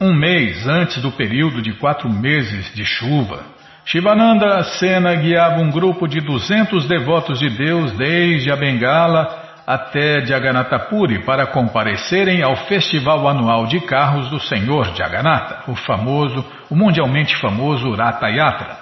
[0.00, 3.44] um mês antes do período de quatro meses de chuva,
[3.84, 10.78] Shivananda Sena guiava um grupo de 200 devotos de Deus desde a Bengala até Jagannatha
[10.78, 17.36] Puri para comparecerem ao festival anual de carros do Senhor Jagannatha, o famoso, o mundialmente
[17.36, 18.78] famoso Ratha Yatra.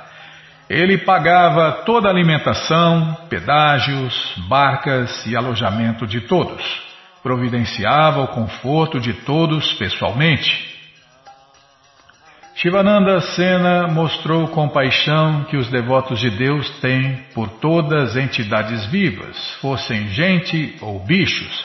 [0.70, 6.62] Ele pagava toda a alimentação, pedágios, barcas e alojamento de todos.
[7.22, 10.67] Providenciava o conforto de todos pessoalmente.
[12.60, 19.54] Shivananda Sena mostrou compaixão que os devotos de Deus têm por todas as entidades vivas,
[19.60, 21.64] fossem gente ou bichos.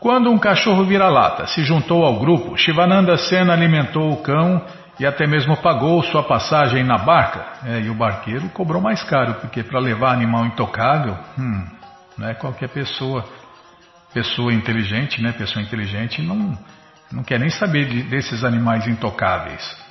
[0.00, 4.64] Quando um cachorro vira-lata se juntou ao grupo, Shivananda Sena alimentou o cão
[4.98, 7.44] e até mesmo pagou sua passagem na barca.
[7.66, 11.66] É, e o barqueiro cobrou mais caro, porque para levar animal intocável, hum,
[12.16, 13.22] não é qualquer pessoa,
[14.14, 15.32] pessoa inteligente, né?
[15.32, 16.58] Pessoa inteligente não,
[17.12, 19.84] não quer nem saber de, desses animais intocáveis.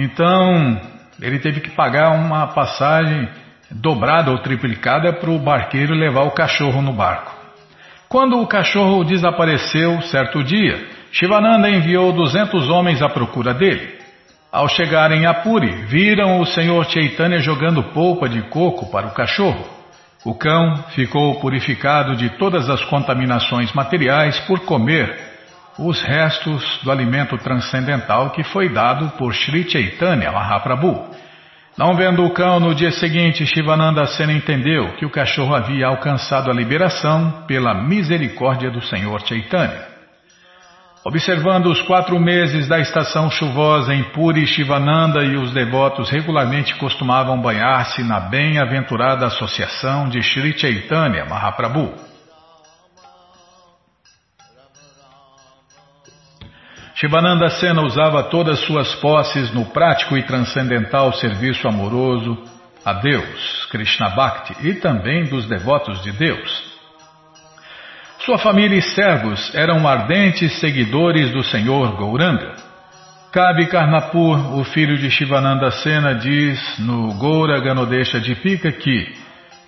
[0.00, 0.80] Então,
[1.20, 3.28] ele teve que pagar uma passagem
[3.68, 7.34] dobrada ou triplicada para o barqueiro levar o cachorro no barco.
[8.08, 13.98] Quando o cachorro desapareceu certo dia, Shivananda enviou duzentos homens à procura dele.
[14.52, 19.66] Ao chegarem a Puri, viram o Senhor Chaitanya jogando polpa de coco para o cachorro.
[20.24, 25.27] O cão ficou purificado de todas as contaminações materiais por comer
[25.78, 31.16] os restos do alimento transcendental que foi dado por Sri Chaitanya Mahaprabhu.
[31.78, 36.50] Não vendo o cão no dia seguinte, Shivananda Sena entendeu que o cachorro havia alcançado
[36.50, 39.86] a liberação pela misericórdia do Senhor Chaitanya.
[41.04, 47.40] Observando os quatro meses da estação chuvosa em Puri, Shivananda e os devotos regularmente costumavam
[47.40, 52.07] banhar-se na bem-aventurada associação de Sri Chaitanya Mahaprabhu.
[57.00, 62.36] Shivananda Sena usava todas suas posses no prático e transcendental serviço amoroso
[62.84, 66.64] a Deus, Krishna Bhakti, e também dos devotos de Deus.
[68.24, 72.56] Sua família e servos eram ardentes seguidores do Senhor Gouranga.
[73.30, 79.14] Kabi Karnapur, o filho de Shivananda Sena, diz no Goura Ganodesha de Pika que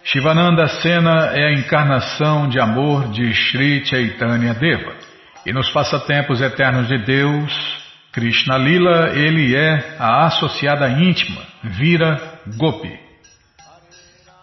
[0.03, 5.10] Shivananda Sena é a encarnação de amor de Sri Chaitanya Deva.
[5.45, 7.81] E nos passatempos eternos de Deus,
[8.13, 12.99] Krishna Lila, ele é a associada íntima, Vira Gopi.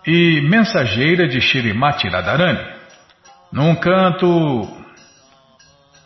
[0.05, 2.65] E mensageira de Shirimati Radharani.
[3.51, 4.67] Num canto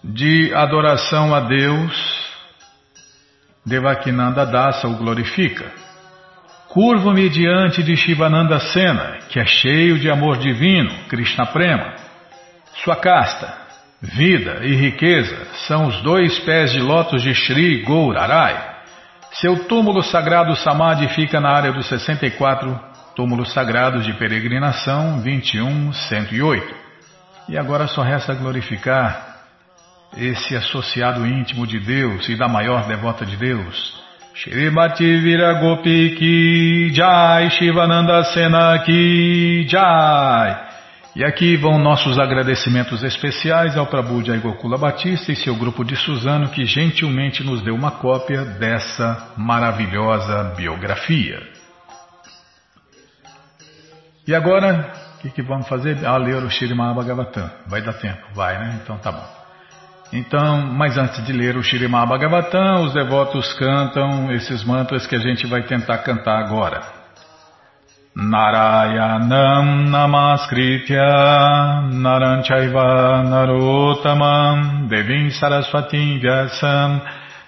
[0.03, 2.21] de adoração a Deus,
[3.65, 5.71] Devakinanda Dasa o glorifica.
[6.67, 11.95] Curvo-me diante de Shivananda Sena, que é cheio de amor divino, Krishna Prema.
[12.83, 13.60] Sua casta,
[14.01, 15.37] vida e riqueza
[15.67, 18.71] são os dois pés de lótus de Sri Gourarai.
[19.33, 22.77] Seu túmulo sagrado Samadhi fica na área dos 64
[23.15, 26.63] túmulos sagrados de peregrinação 21-108.
[27.47, 29.39] E agora só resta glorificar
[30.17, 34.01] esse associado íntimo de Deus e da maior devota de Deus.
[34.33, 40.70] Shrimati Viragopi Ki Jai Shivananda Sena Ki Jai.
[41.13, 45.93] E aqui vão nossos agradecimentos especiais ao Prabhu Jai Gokula Batista e seu grupo de
[45.97, 51.41] Suzano que gentilmente nos deu uma cópia dessa maravilhosa biografia.
[54.25, 55.97] E agora o que, que vamos fazer?
[56.05, 57.51] Ah, ler o Shirimá Bhagavatam.
[57.67, 58.21] Vai dar tempo?
[58.33, 58.79] Vai, né?
[58.81, 59.41] Então tá bom.
[60.13, 65.19] Então, mas antes de ler o Shirimá Bhagavatam, os devotos cantam esses mantras que a
[65.19, 67.00] gente vai tentar cantar agora.
[68.17, 71.07] Narayanam Namaskritya
[71.95, 76.99] Naranchaiva Narotamam Devim Saraswatim Vyasam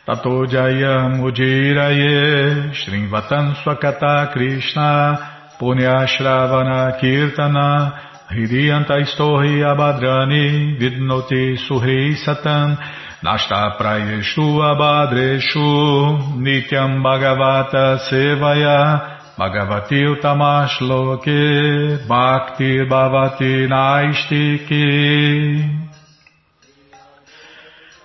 [0.05, 7.99] Tato Jayam Ujiraye Srinvatan Swakata Krishna Punyashravana Kirtana
[8.31, 12.77] Hridiyanta Istohi Abhadrani Vidnoti Suhri Satan
[13.21, 24.83] Nashta Prayeshu Abhadreshu Nityam Bhagavata Sevaya Bhagavati Utamash Loke Bhakti Bhavati Naistiki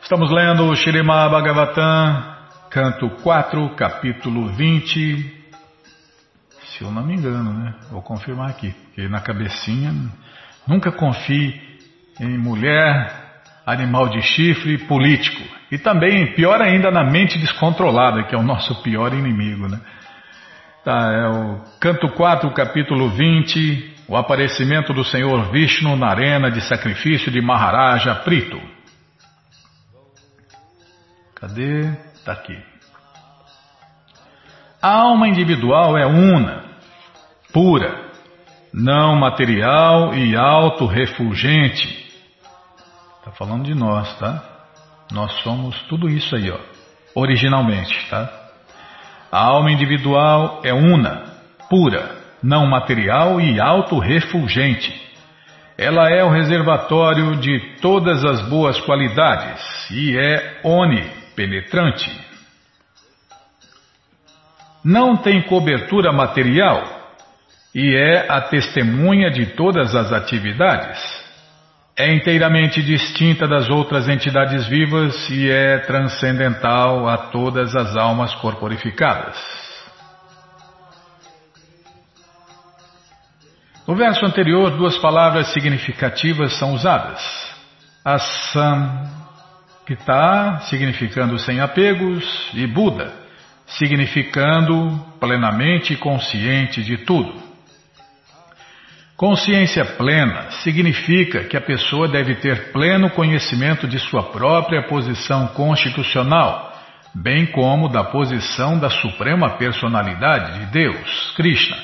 [0.02, 2.24] Estamos lendo o Shirima Bhagavatam,
[2.70, 5.36] canto 4, capítulo 20.
[6.64, 7.74] Se eu não me engano, né?
[7.90, 9.92] Vou confirmar aqui, porque na cabecinha
[10.66, 11.60] nunca confie
[12.18, 15.42] em mulher, animal de chifre, político.
[15.70, 19.78] E também, pior ainda, na mente descontrolada, que é o nosso pior inimigo, né?
[20.88, 26.62] Tá, é o canto 4, capítulo 20, o aparecimento do Senhor Vishnu na arena de
[26.62, 28.58] sacrifício de Maharaja Prito.
[31.34, 31.90] Cadê?
[32.14, 32.58] Está aqui.
[34.80, 36.64] A alma individual é una,
[37.52, 38.10] pura,
[38.72, 41.86] não material e auto-refulgente.
[43.18, 44.42] Está falando de nós, tá?
[45.12, 46.58] Nós somos tudo isso aí, ó,
[47.14, 48.37] originalmente, tá?
[49.30, 51.24] A alma individual é una,
[51.68, 55.08] pura, não material e auto-refulgente.
[55.76, 61.04] Ela é o reservatório de todas as boas qualidades e é oni,
[61.36, 62.10] penetrante.
[64.82, 66.82] Não tem cobertura material
[67.74, 71.27] e é a testemunha de todas as atividades.
[71.98, 79.36] É inteiramente distinta das outras entidades vivas e é transcendental a todas as almas corporificadas.
[83.84, 87.20] No verso anterior, duas palavras significativas são usadas.
[88.04, 89.10] Assam
[89.84, 92.24] Kita, significando sem apegos,
[92.54, 93.12] e Buda,
[93.66, 97.47] significando plenamente consciente de tudo.
[99.18, 106.72] Consciência plena significa que a pessoa deve ter pleno conhecimento de sua própria posição constitucional,
[107.12, 111.76] bem como da posição da Suprema Personalidade de Deus, Krishna.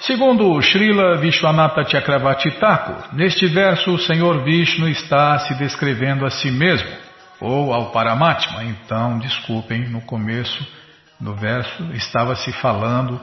[0.00, 6.50] Segundo Srila Vishwanatha Chakravarti Thakur, neste verso o Senhor Vishnu está se descrevendo a si
[6.50, 6.90] mesmo
[7.40, 8.64] ou ao Paramatma.
[8.64, 10.66] Então, desculpem, no começo
[11.20, 13.20] do verso estava se falando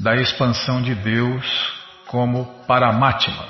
[0.00, 1.81] da expansão de Deus
[2.12, 3.46] como Paramatma.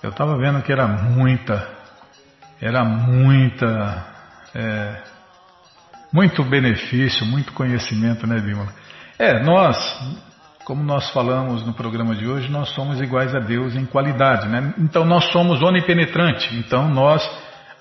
[0.00, 1.68] Eu estava vendo que era muita,
[2.62, 4.06] era muita,
[4.54, 5.02] é,
[6.12, 8.72] muito benefício, muito conhecimento, né, Bímola?
[9.18, 9.76] É, nós
[10.64, 14.72] como nós falamos no programa de hoje, nós somos iguais a Deus em qualidade, né?
[14.78, 16.54] Então nós somos onipenetrante.
[16.54, 17.28] Então nós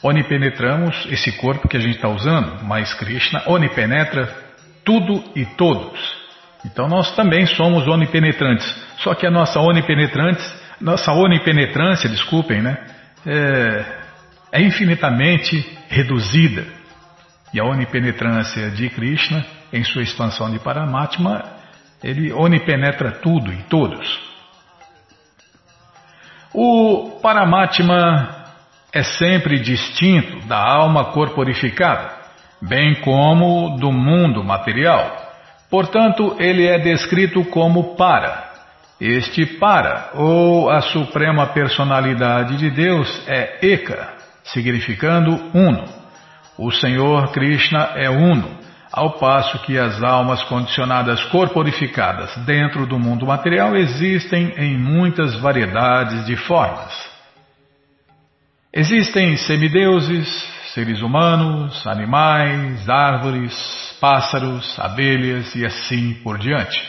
[0.02, 4.36] onipenetramos esse corpo que a gente está usando, mas Krishna onipenetra
[4.84, 6.19] tudo e todos.
[6.66, 8.68] Então nós também somos onipenetrantes.
[8.98, 10.46] Só que a nossa onipenetrantes,
[10.80, 12.78] nossa onipenetrância, desculpem, né?
[13.26, 14.00] É,
[14.52, 16.66] é infinitamente reduzida.
[17.54, 21.44] E a onipenetrância de Krishna, em sua expansão de Paramatma,
[22.04, 24.20] ele onipenetra tudo e todos.
[26.54, 28.46] O Paramatma
[28.94, 32.12] é sempre distinto da alma corporificada,
[32.62, 35.29] bem como do mundo material.
[35.70, 38.50] Portanto, ele é descrito como para.
[39.00, 44.14] Este para, ou a suprema personalidade de Deus, é Eka,
[44.44, 45.86] significando uno.
[46.58, 48.60] O Senhor Krishna é uno
[48.92, 56.26] ao passo que as almas condicionadas corporificadas dentro do mundo material existem em muitas variedades
[56.26, 56.92] de formas.
[58.74, 60.28] Existem semideuses,
[60.74, 66.80] seres humanos, animais, árvores, pássaros, abelhas e assim por diante.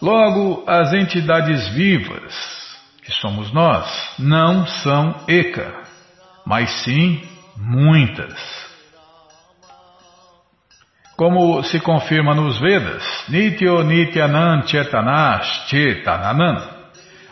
[0.00, 2.34] Logo, as entidades vivas,
[3.02, 5.82] que somos nós, não são Eka,
[6.46, 7.22] mas sim
[7.56, 8.34] muitas.
[11.16, 16.78] Como se confirma nos Vedas, Nityo Nityanan Chetanash Chetananan,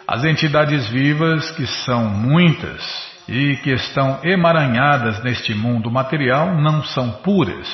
[0.09, 2.83] as entidades vivas que são muitas
[3.29, 7.69] e que estão emaranhadas neste mundo material não são puras.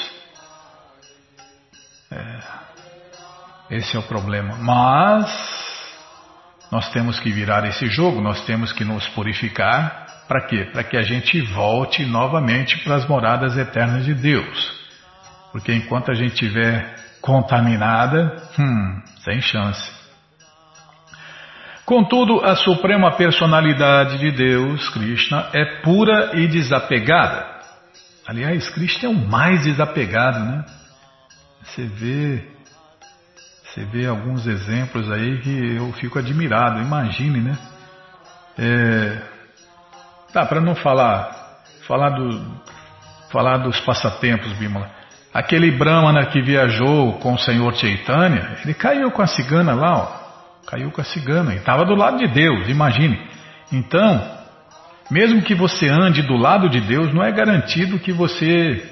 [2.12, 4.56] É, esse é o problema.
[4.56, 5.52] Mas
[6.70, 10.06] nós temos que virar esse jogo, nós temos que nos purificar.
[10.28, 10.68] Para quê?
[10.72, 14.82] Para que a gente volte novamente para as moradas eternas de Deus.
[15.50, 20.02] Porque enquanto a gente estiver contaminada, hum, sem chance.
[21.84, 27.44] Contudo, a suprema personalidade de Deus, Krishna, é pura e desapegada.
[28.26, 30.64] Aliás, Krishna é o mais desapegado, né?
[31.64, 32.48] Você vê,
[33.64, 36.80] você vê alguns exemplos aí que eu fico admirado.
[36.80, 37.58] Imagine, né?
[38.58, 39.18] É,
[40.32, 42.60] tá, para não falar, falar do,
[43.30, 44.90] falar dos passatempos, Bímola.
[45.32, 50.66] Aquele Brahmana que viajou com o senhor Chaitanya, ele caiu com a cigana lá, ó,
[50.66, 53.18] caiu com a cigana, e estava do lado de Deus, imagine.
[53.72, 54.42] Então,
[55.12, 58.82] Mesmo que você ande do lado de Deus, não é garantido que você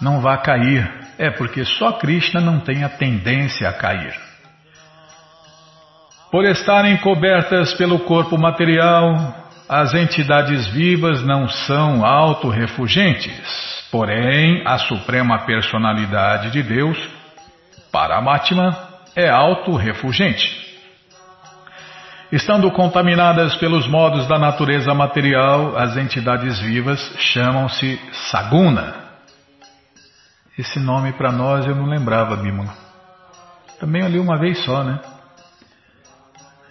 [0.00, 0.90] não vá cair.
[1.18, 4.14] É porque só Krishna não tem a tendência a cair.
[6.30, 9.34] Por estarem cobertas pelo corpo material,
[9.68, 13.86] as entidades vivas não são autorrefugentes.
[13.90, 16.98] Porém, a Suprema Personalidade de Deus,
[17.92, 18.74] Paramatma,
[19.14, 20.62] é autorrefugente.
[22.32, 28.00] Estando contaminadas pelos modos da natureza material, as entidades vivas chamam-se
[28.30, 29.01] Saguna.
[30.58, 32.74] Esse nome para nós eu não lembrava, Bimala.
[33.80, 35.00] Também eu li uma vez só, né?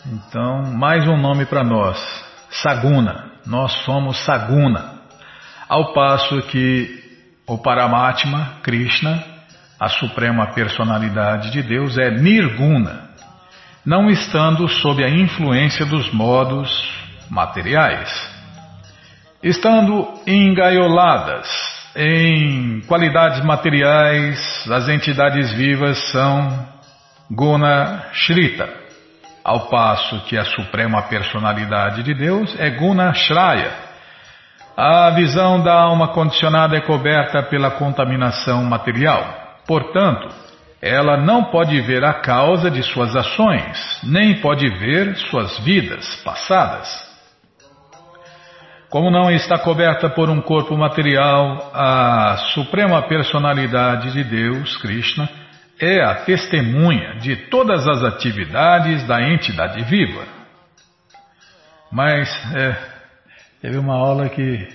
[0.05, 1.97] Então, mais um nome para nós,
[2.49, 3.32] Saguna.
[3.45, 5.01] Nós somos Saguna.
[5.67, 7.01] Ao passo que
[7.47, 9.23] o Paramatma, Krishna,
[9.79, 13.11] a suprema personalidade de Deus, é Nirguna
[13.86, 16.69] não estando sob a influência dos modos
[17.29, 18.09] materiais.
[19.41, 21.47] Estando engaioladas
[21.95, 26.67] em qualidades materiais, as entidades vivas são
[27.29, 28.69] Guna Shrita,
[29.43, 33.71] ao passo que a suprema personalidade de Deus é Guna Shraya.
[34.77, 39.59] A visão da alma condicionada é coberta pela contaminação material.
[39.67, 40.29] Portanto,
[40.81, 47.11] ela não pode ver a causa de suas ações, nem pode ver suas vidas passadas.
[48.91, 55.29] Como não está coberta por um corpo material, a Suprema Personalidade de Deus, Krishna,
[55.79, 60.25] é a testemunha de todas as atividades da entidade viva.
[61.89, 62.75] Mas é,
[63.61, 64.67] teve uma aula que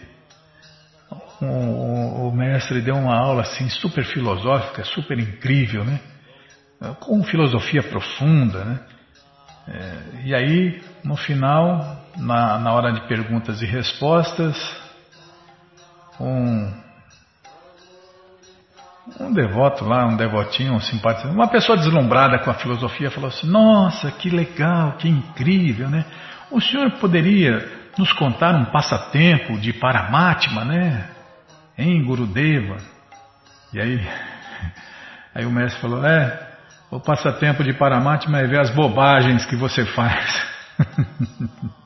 [1.42, 6.00] o, o, mestre deu uma aula assim super filosófica, super incrível, né?
[7.00, 8.80] Com filosofia profunda, né?
[9.68, 14.56] É, e aí, no final, na, na hora de perguntas e respostas,
[16.20, 16.72] um,
[19.20, 23.46] um devoto lá, um devotinho, um simpático, uma pessoa deslumbrada com a filosofia falou assim:
[23.46, 26.04] Nossa, que legal, que incrível, né?
[26.50, 31.10] O senhor poderia nos contar um passatempo de Paramatma, né?
[31.78, 32.76] Em Gurudeva.
[33.72, 34.08] E aí,
[35.34, 36.46] aí o mestre falou: É,
[36.90, 40.46] o passatempo de Paramatma é ver as bobagens que você faz.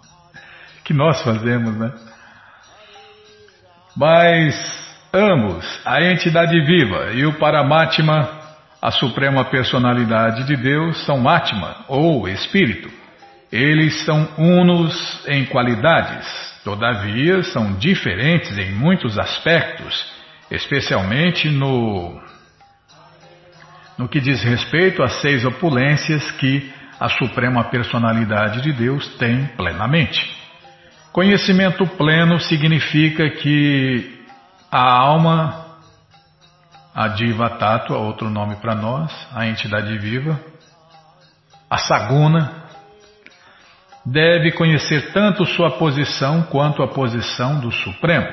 [0.91, 1.93] que nós fazemos, né?
[3.97, 4.57] Mas
[5.14, 8.28] ambos, a entidade viva e o Paramatma,
[8.82, 12.91] a suprema personalidade de Deus, são Atma, ou Espírito.
[13.53, 16.26] Eles são unos em qualidades,
[16.64, 20.12] Todavia, são diferentes em muitos aspectos,
[20.51, 22.20] especialmente no,
[23.97, 30.39] no que diz respeito às seis opulências que a Suprema Personalidade de Deus tem plenamente.
[31.13, 34.21] Conhecimento pleno significa que
[34.71, 35.67] a alma,
[36.95, 40.41] a Diva Tatua, outro nome para nós, a entidade viva,
[41.69, 42.65] a Saguna,
[44.07, 48.29] deve conhecer tanto sua posição quanto a posição do Supremo.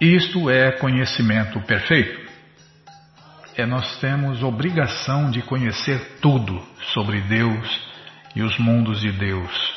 [0.00, 2.26] Isto é conhecimento perfeito.
[3.56, 6.60] É nós temos obrigação de conhecer tudo
[6.92, 7.80] sobre Deus
[8.34, 9.74] e os mundos de Deus.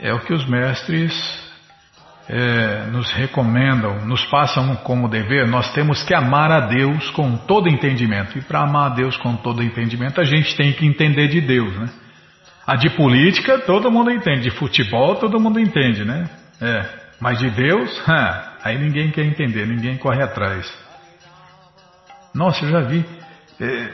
[0.00, 1.43] É o que os mestres
[2.28, 5.46] é, nos recomendam, nos passam como dever.
[5.46, 8.38] Nós temos que amar a Deus com todo entendimento.
[8.38, 11.74] E para amar a Deus com todo entendimento, a gente tem que entender de Deus,
[11.76, 11.90] né?
[12.66, 16.28] A de política todo mundo entende, de futebol todo mundo entende, né?
[16.60, 16.84] É,
[17.20, 18.02] mas de Deus,
[18.64, 20.72] aí ninguém quer entender, ninguém corre atrás.
[22.34, 23.04] Nossa, eu já vi,
[23.60, 23.88] é,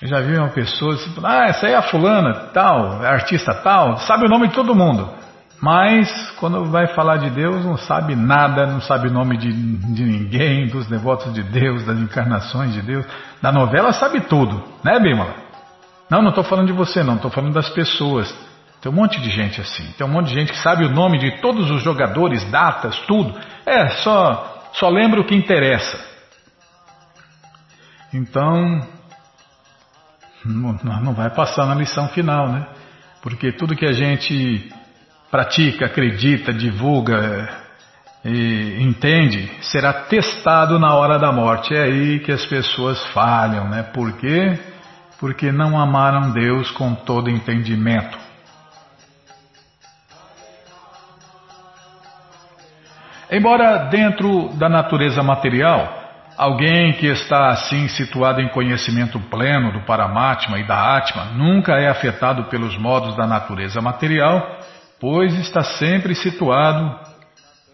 [0.00, 3.54] eu já vi uma pessoa, assim, ah, essa aí é a fulana, tal, é artista
[3.54, 5.15] tal, sabe o nome de todo mundo.
[5.60, 10.04] Mas quando vai falar de Deus, não sabe nada, não sabe o nome de, de
[10.04, 13.06] ninguém, dos devotos de Deus, das encarnações de Deus.
[13.40, 15.34] Da novela sabe tudo, né, Bímola?
[16.10, 18.32] Não, não estou falando de você, não, estou falando das pessoas.
[18.80, 19.90] Tem um monte de gente assim.
[19.96, 23.34] Tem um monte de gente que sabe o nome de todos os jogadores, datas, tudo.
[23.64, 25.98] É, só, só lembra o que interessa.
[28.12, 28.80] Então,
[30.44, 32.66] não, não vai passar na lição final, né?
[33.22, 34.72] Porque tudo que a gente
[35.30, 37.48] pratica, acredita, divulga
[38.24, 41.74] e entende será testado na hora da morte.
[41.74, 43.82] É aí que as pessoas falham, né?
[43.82, 44.58] Por quê?
[45.18, 48.18] porque não amaram Deus com todo entendimento.
[53.30, 55.92] Embora dentro da natureza material,
[56.36, 61.88] alguém que está assim situado em conhecimento pleno do Paramatma e da Atma nunca é
[61.88, 64.55] afetado pelos modos da natureza material,
[65.00, 66.98] pois está sempre situado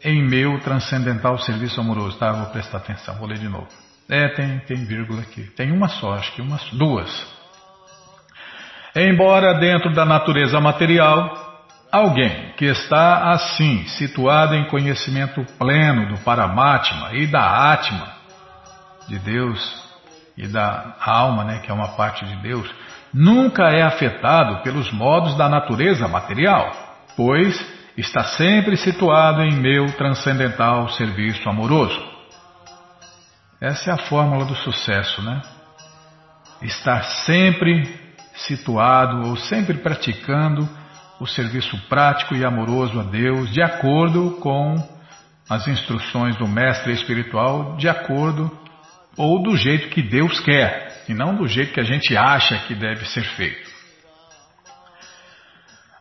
[0.05, 2.19] em meu transcendental serviço amoroso.
[2.19, 3.69] Tá, vou prestar atenção, vou ler de novo.
[4.09, 5.45] É, tem, tem vírgula aqui.
[5.57, 7.43] Tem uma só, acho que uma, duas.
[8.95, 17.15] Embora dentro da natureza material, alguém que está assim, situado em conhecimento pleno do Paramatma
[17.15, 18.09] e da Atma,
[19.09, 19.83] de Deus,
[20.37, 22.69] e da alma, né, que é uma parte de Deus,
[23.13, 26.71] nunca é afetado pelos modos da natureza material,
[27.17, 27.65] pois
[27.97, 32.01] está sempre situado em meu transcendental serviço amoroso.
[33.61, 35.41] Essa é a fórmula do sucesso, né?
[36.63, 38.01] Estar sempre
[38.35, 40.69] situado ou sempre praticando
[41.21, 44.75] o serviço prático e amoroso a Deus, de acordo com
[45.49, 48.51] as instruções do mestre espiritual, de acordo
[49.17, 52.75] ou do jeito que Deus quer, e não do jeito que a gente acha que
[52.75, 53.72] deve ser feito.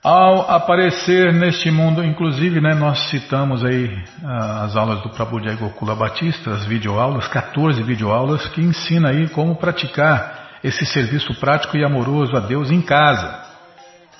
[0.04, 5.95] Ao aparecer neste mundo, inclusive, né, nós citamos aí ah, as aulas do Prabhupada Gokula
[5.95, 12.36] Batista, as videoaulas, 14 videoaulas que ensina aí como praticar esse serviço prático e amoroso
[12.36, 13.41] a Deus em casa.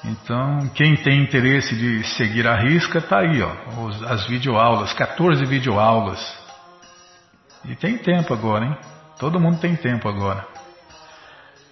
[0.05, 3.51] Então, quem tem interesse de seguir a risca, está aí, ó,
[4.07, 6.19] as videoaulas, 14 videoaulas.
[7.65, 8.77] E tem tempo agora, hein?
[9.19, 10.50] Todo mundo tem tempo agora.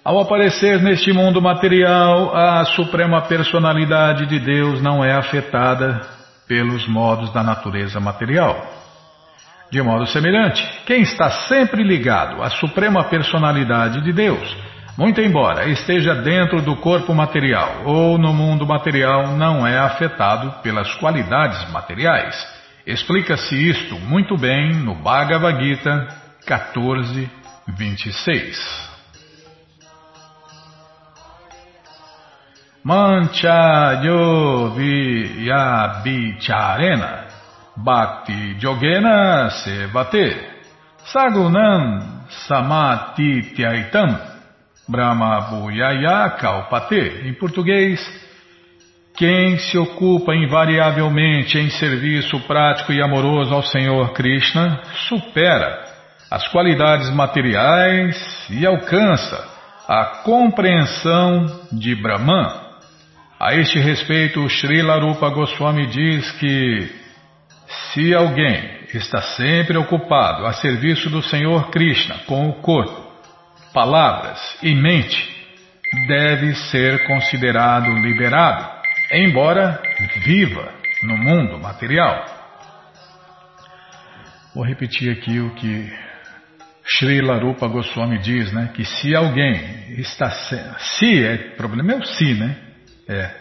[0.04, 6.02] Ao aparecer neste mundo material, a suprema personalidade de Deus não é afetada
[6.48, 8.66] pelos modos da natureza material.
[9.70, 14.58] De modo semelhante, quem está sempre ligado à suprema personalidade de Deus,
[14.98, 20.96] muito embora esteja dentro do corpo material ou no mundo material, não é afetado pelas
[20.96, 22.36] qualidades materiais.
[22.88, 26.08] Explica-se isto muito bem no Bhagavad Gita
[26.48, 27.30] 14,
[27.78, 28.89] 26.
[32.84, 34.02] Mancha
[36.04, 37.28] Vicharena
[37.76, 40.38] Bhakti Jogena Sevate
[41.12, 44.20] Sagunam Samatitaitam
[44.88, 47.28] Brahma Bhuyaya Kalpate.
[47.28, 48.00] Em português,
[49.16, 55.84] quem se ocupa invariavelmente em serviço prático e amoroso ao Senhor Krishna supera
[56.32, 59.48] as qualidades materiais e alcança
[59.88, 62.69] a compreensão de Brahman.
[63.40, 66.92] A este respeito, Srila Rupa Goswami diz que
[67.94, 73.02] se alguém está sempre ocupado a serviço do Senhor Krishna com o corpo,
[73.74, 75.26] palavras e mente,
[76.10, 78.70] deve ser considerado liberado,
[79.10, 79.82] embora
[80.18, 80.74] viva
[81.04, 82.26] no mundo material.
[84.54, 85.90] Vou repetir aqui o que
[86.84, 92.34] Srila Rupa Goswami diz, né, que se alguém está se é problema é o se,
[92.34, 92.69] né?
[93.10, 93.32] É.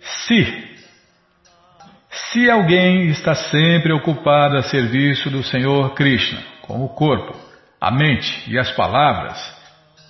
[0.00, 0.68] Se,
[2.10, 7.36] se alguém está sempre ocupado a serviço do Senhor Krishna, com o corpo,
[7.80, 9.38] a mente e as palavras,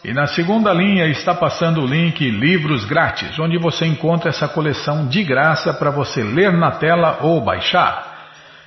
[0.03, 5.07] e na segunda linha está passando o link Livros Grátis, onde você encontra essa coleção
[5.07, 8.17] de graça para você ler na tela ou baixar.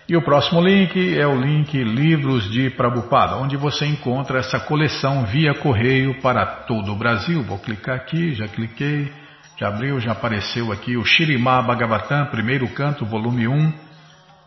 [0.09, 5.25] E o próximo link é o link Livros de Prabupada, onde você encontra essa coleção
[5.25, 7.43] via correio para todo o Brasil.
[7.43, 9.13] Vou clicar aqui, já cliquei,
[9.59, 13.90] já abriu, já apareceu aqui o Shirimá Bhagavatam, primeiro canto, volume 1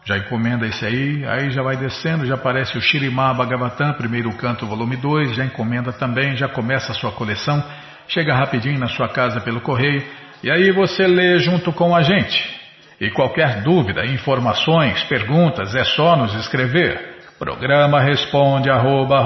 [0.06, 4.66] já encomenda esse aí, aí já vai descendo, já aparece o Shirimá Bhagavatam, primeiro canto,
[4.66, 7.64] volume 2, já encomenda também, já começa a sua coleção,
[8.08, 10.04] chega rapidinho na sua casa pelo correio,
[10.44, 12.62] e aí você lê junto com a gente.
[13.00, 17.14] E qualquer dúvida, informações, perguntas, é só nos escrever.
[17.40, 19.22] Programa responde arroba,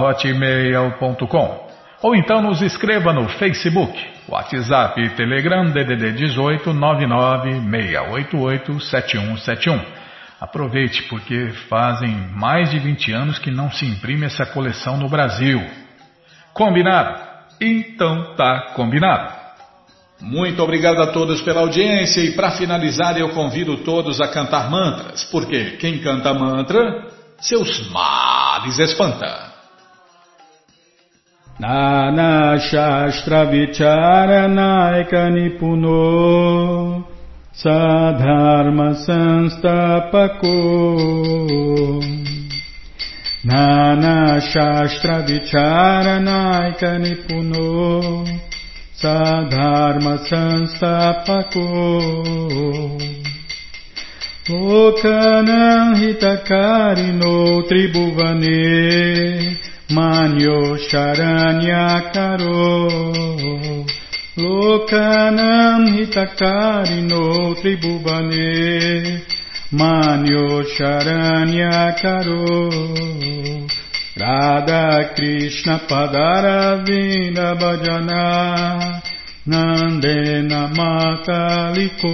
[2.01, 3.99] ou então nos escreva no Facebook,
[4.29, 10.06] WhatsApp e Telegram DDD 18 99 688 7171.
[10.39, 15.59] Aproveite, porque fazem mais de 20 anos que não se imprime essa coleção no Brasil.
[16.53, 17.19] Combinado?
[17.59, 19.35] Então tá combinado.
[20.21, 25.23] Muito obrigado a todos pela audiência e para finalizar eu convido todos a cantar mantras,
[25.25, 27.07] porque quem canta mantra,
[27.39, 29.47] seus males espanta.
[31.59, 37.16] Nana Shastra Vicharanaika Nipuno
[37.57, 40.57] Sadharma Sanstapako
[43.43, 48.23] Nana Shastra Vichara Naika Nipuno.
[49.01, 51.67] Sadharma Sanstapako
[54.47, 57.35] Lokanam Hitakarino
[57.67, 59.57] Tribhuvane.
[59.89, 62.61] Manyo Charanyakaro
[63.41, 64.06] Sadharma
[64.37, 69.25] Lokanam hitakarino tribubane
[69.71, 72.69] manyo charanya karo
[74.15, 79.01] Radha Krishna Padaravina Bhajana
[79.47, 82.13] Nandena Mataliko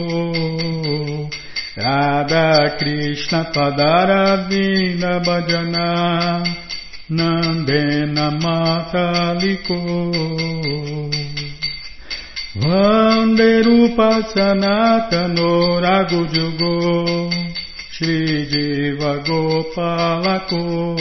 [1.76, 5.88] Radha Krishna Padaravina Bhajana
[7.12, 9.80] Nandena Mataliko
[12.56, 17.32] Vande Rupa Sanatano Ragujugo
[17.92, 20.96] Shri Jiva Gopalako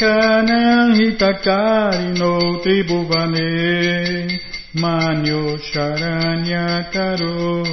[2.65, 3.51] त्रिभुवने
[4.73, 7.67] Manyo Manyo Sharanyakaro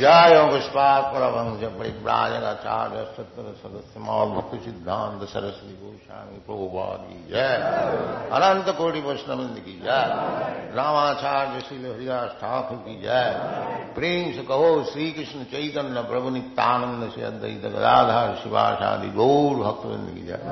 [0.00, 7.56] جاگ پرمج پریبراجر آچاریہ ستر سدس مکھ سدھانت سرسوتی گوشانی پروادی جائے۔
[8.32, 10.08] انت کوٹی وشنند کی جائے۔
[10.76, 13.34] راماچاریہ شیل ہریداس اشتاک کی جائے۔
[13.94, 20.14] پریم سے کہو، سری کشن چیتن، پربھو نتانند سے ادیت رادھا شادی گور حق بھکتوند
[20.14, 20.42] کی جائے۔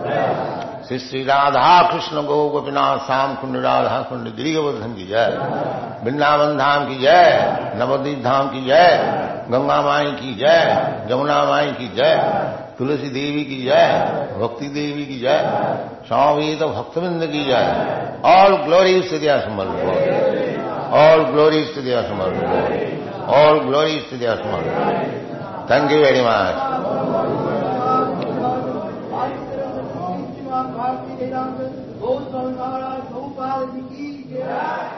[0.89, 5.33] سسری رادہ رادھا کشن گو گوپیناتھ سام کنڈ رادہ کنڈ دریگ بردھن کی جائے۔
[6.05, 7.33] بنداون بندھام کی جائے
[7.75, 8.95] نودیپ دھام کی جائے۔
[9.53, 10.59] گنگا مائی کی جے
[11.09, 12.13] جمنا مائی کی جے،
[12.79, 13.89] تلسی دیوی کی جائے
[14.39, 15.43] بھکتی دیوی کی جائے
[16.09, 17.69] سوامی تو بھکت بند کی جائے
[18.31, 19.67] آل گلوری سدیا سمر
[21.01, 22.31] آل گلوری سدیا سمر
[23.37, 24.63] آل گلوری سدیا سمر
[25.67, 26.57] تھینک یو ویری مچ
[34.33, 34.90] Yeah.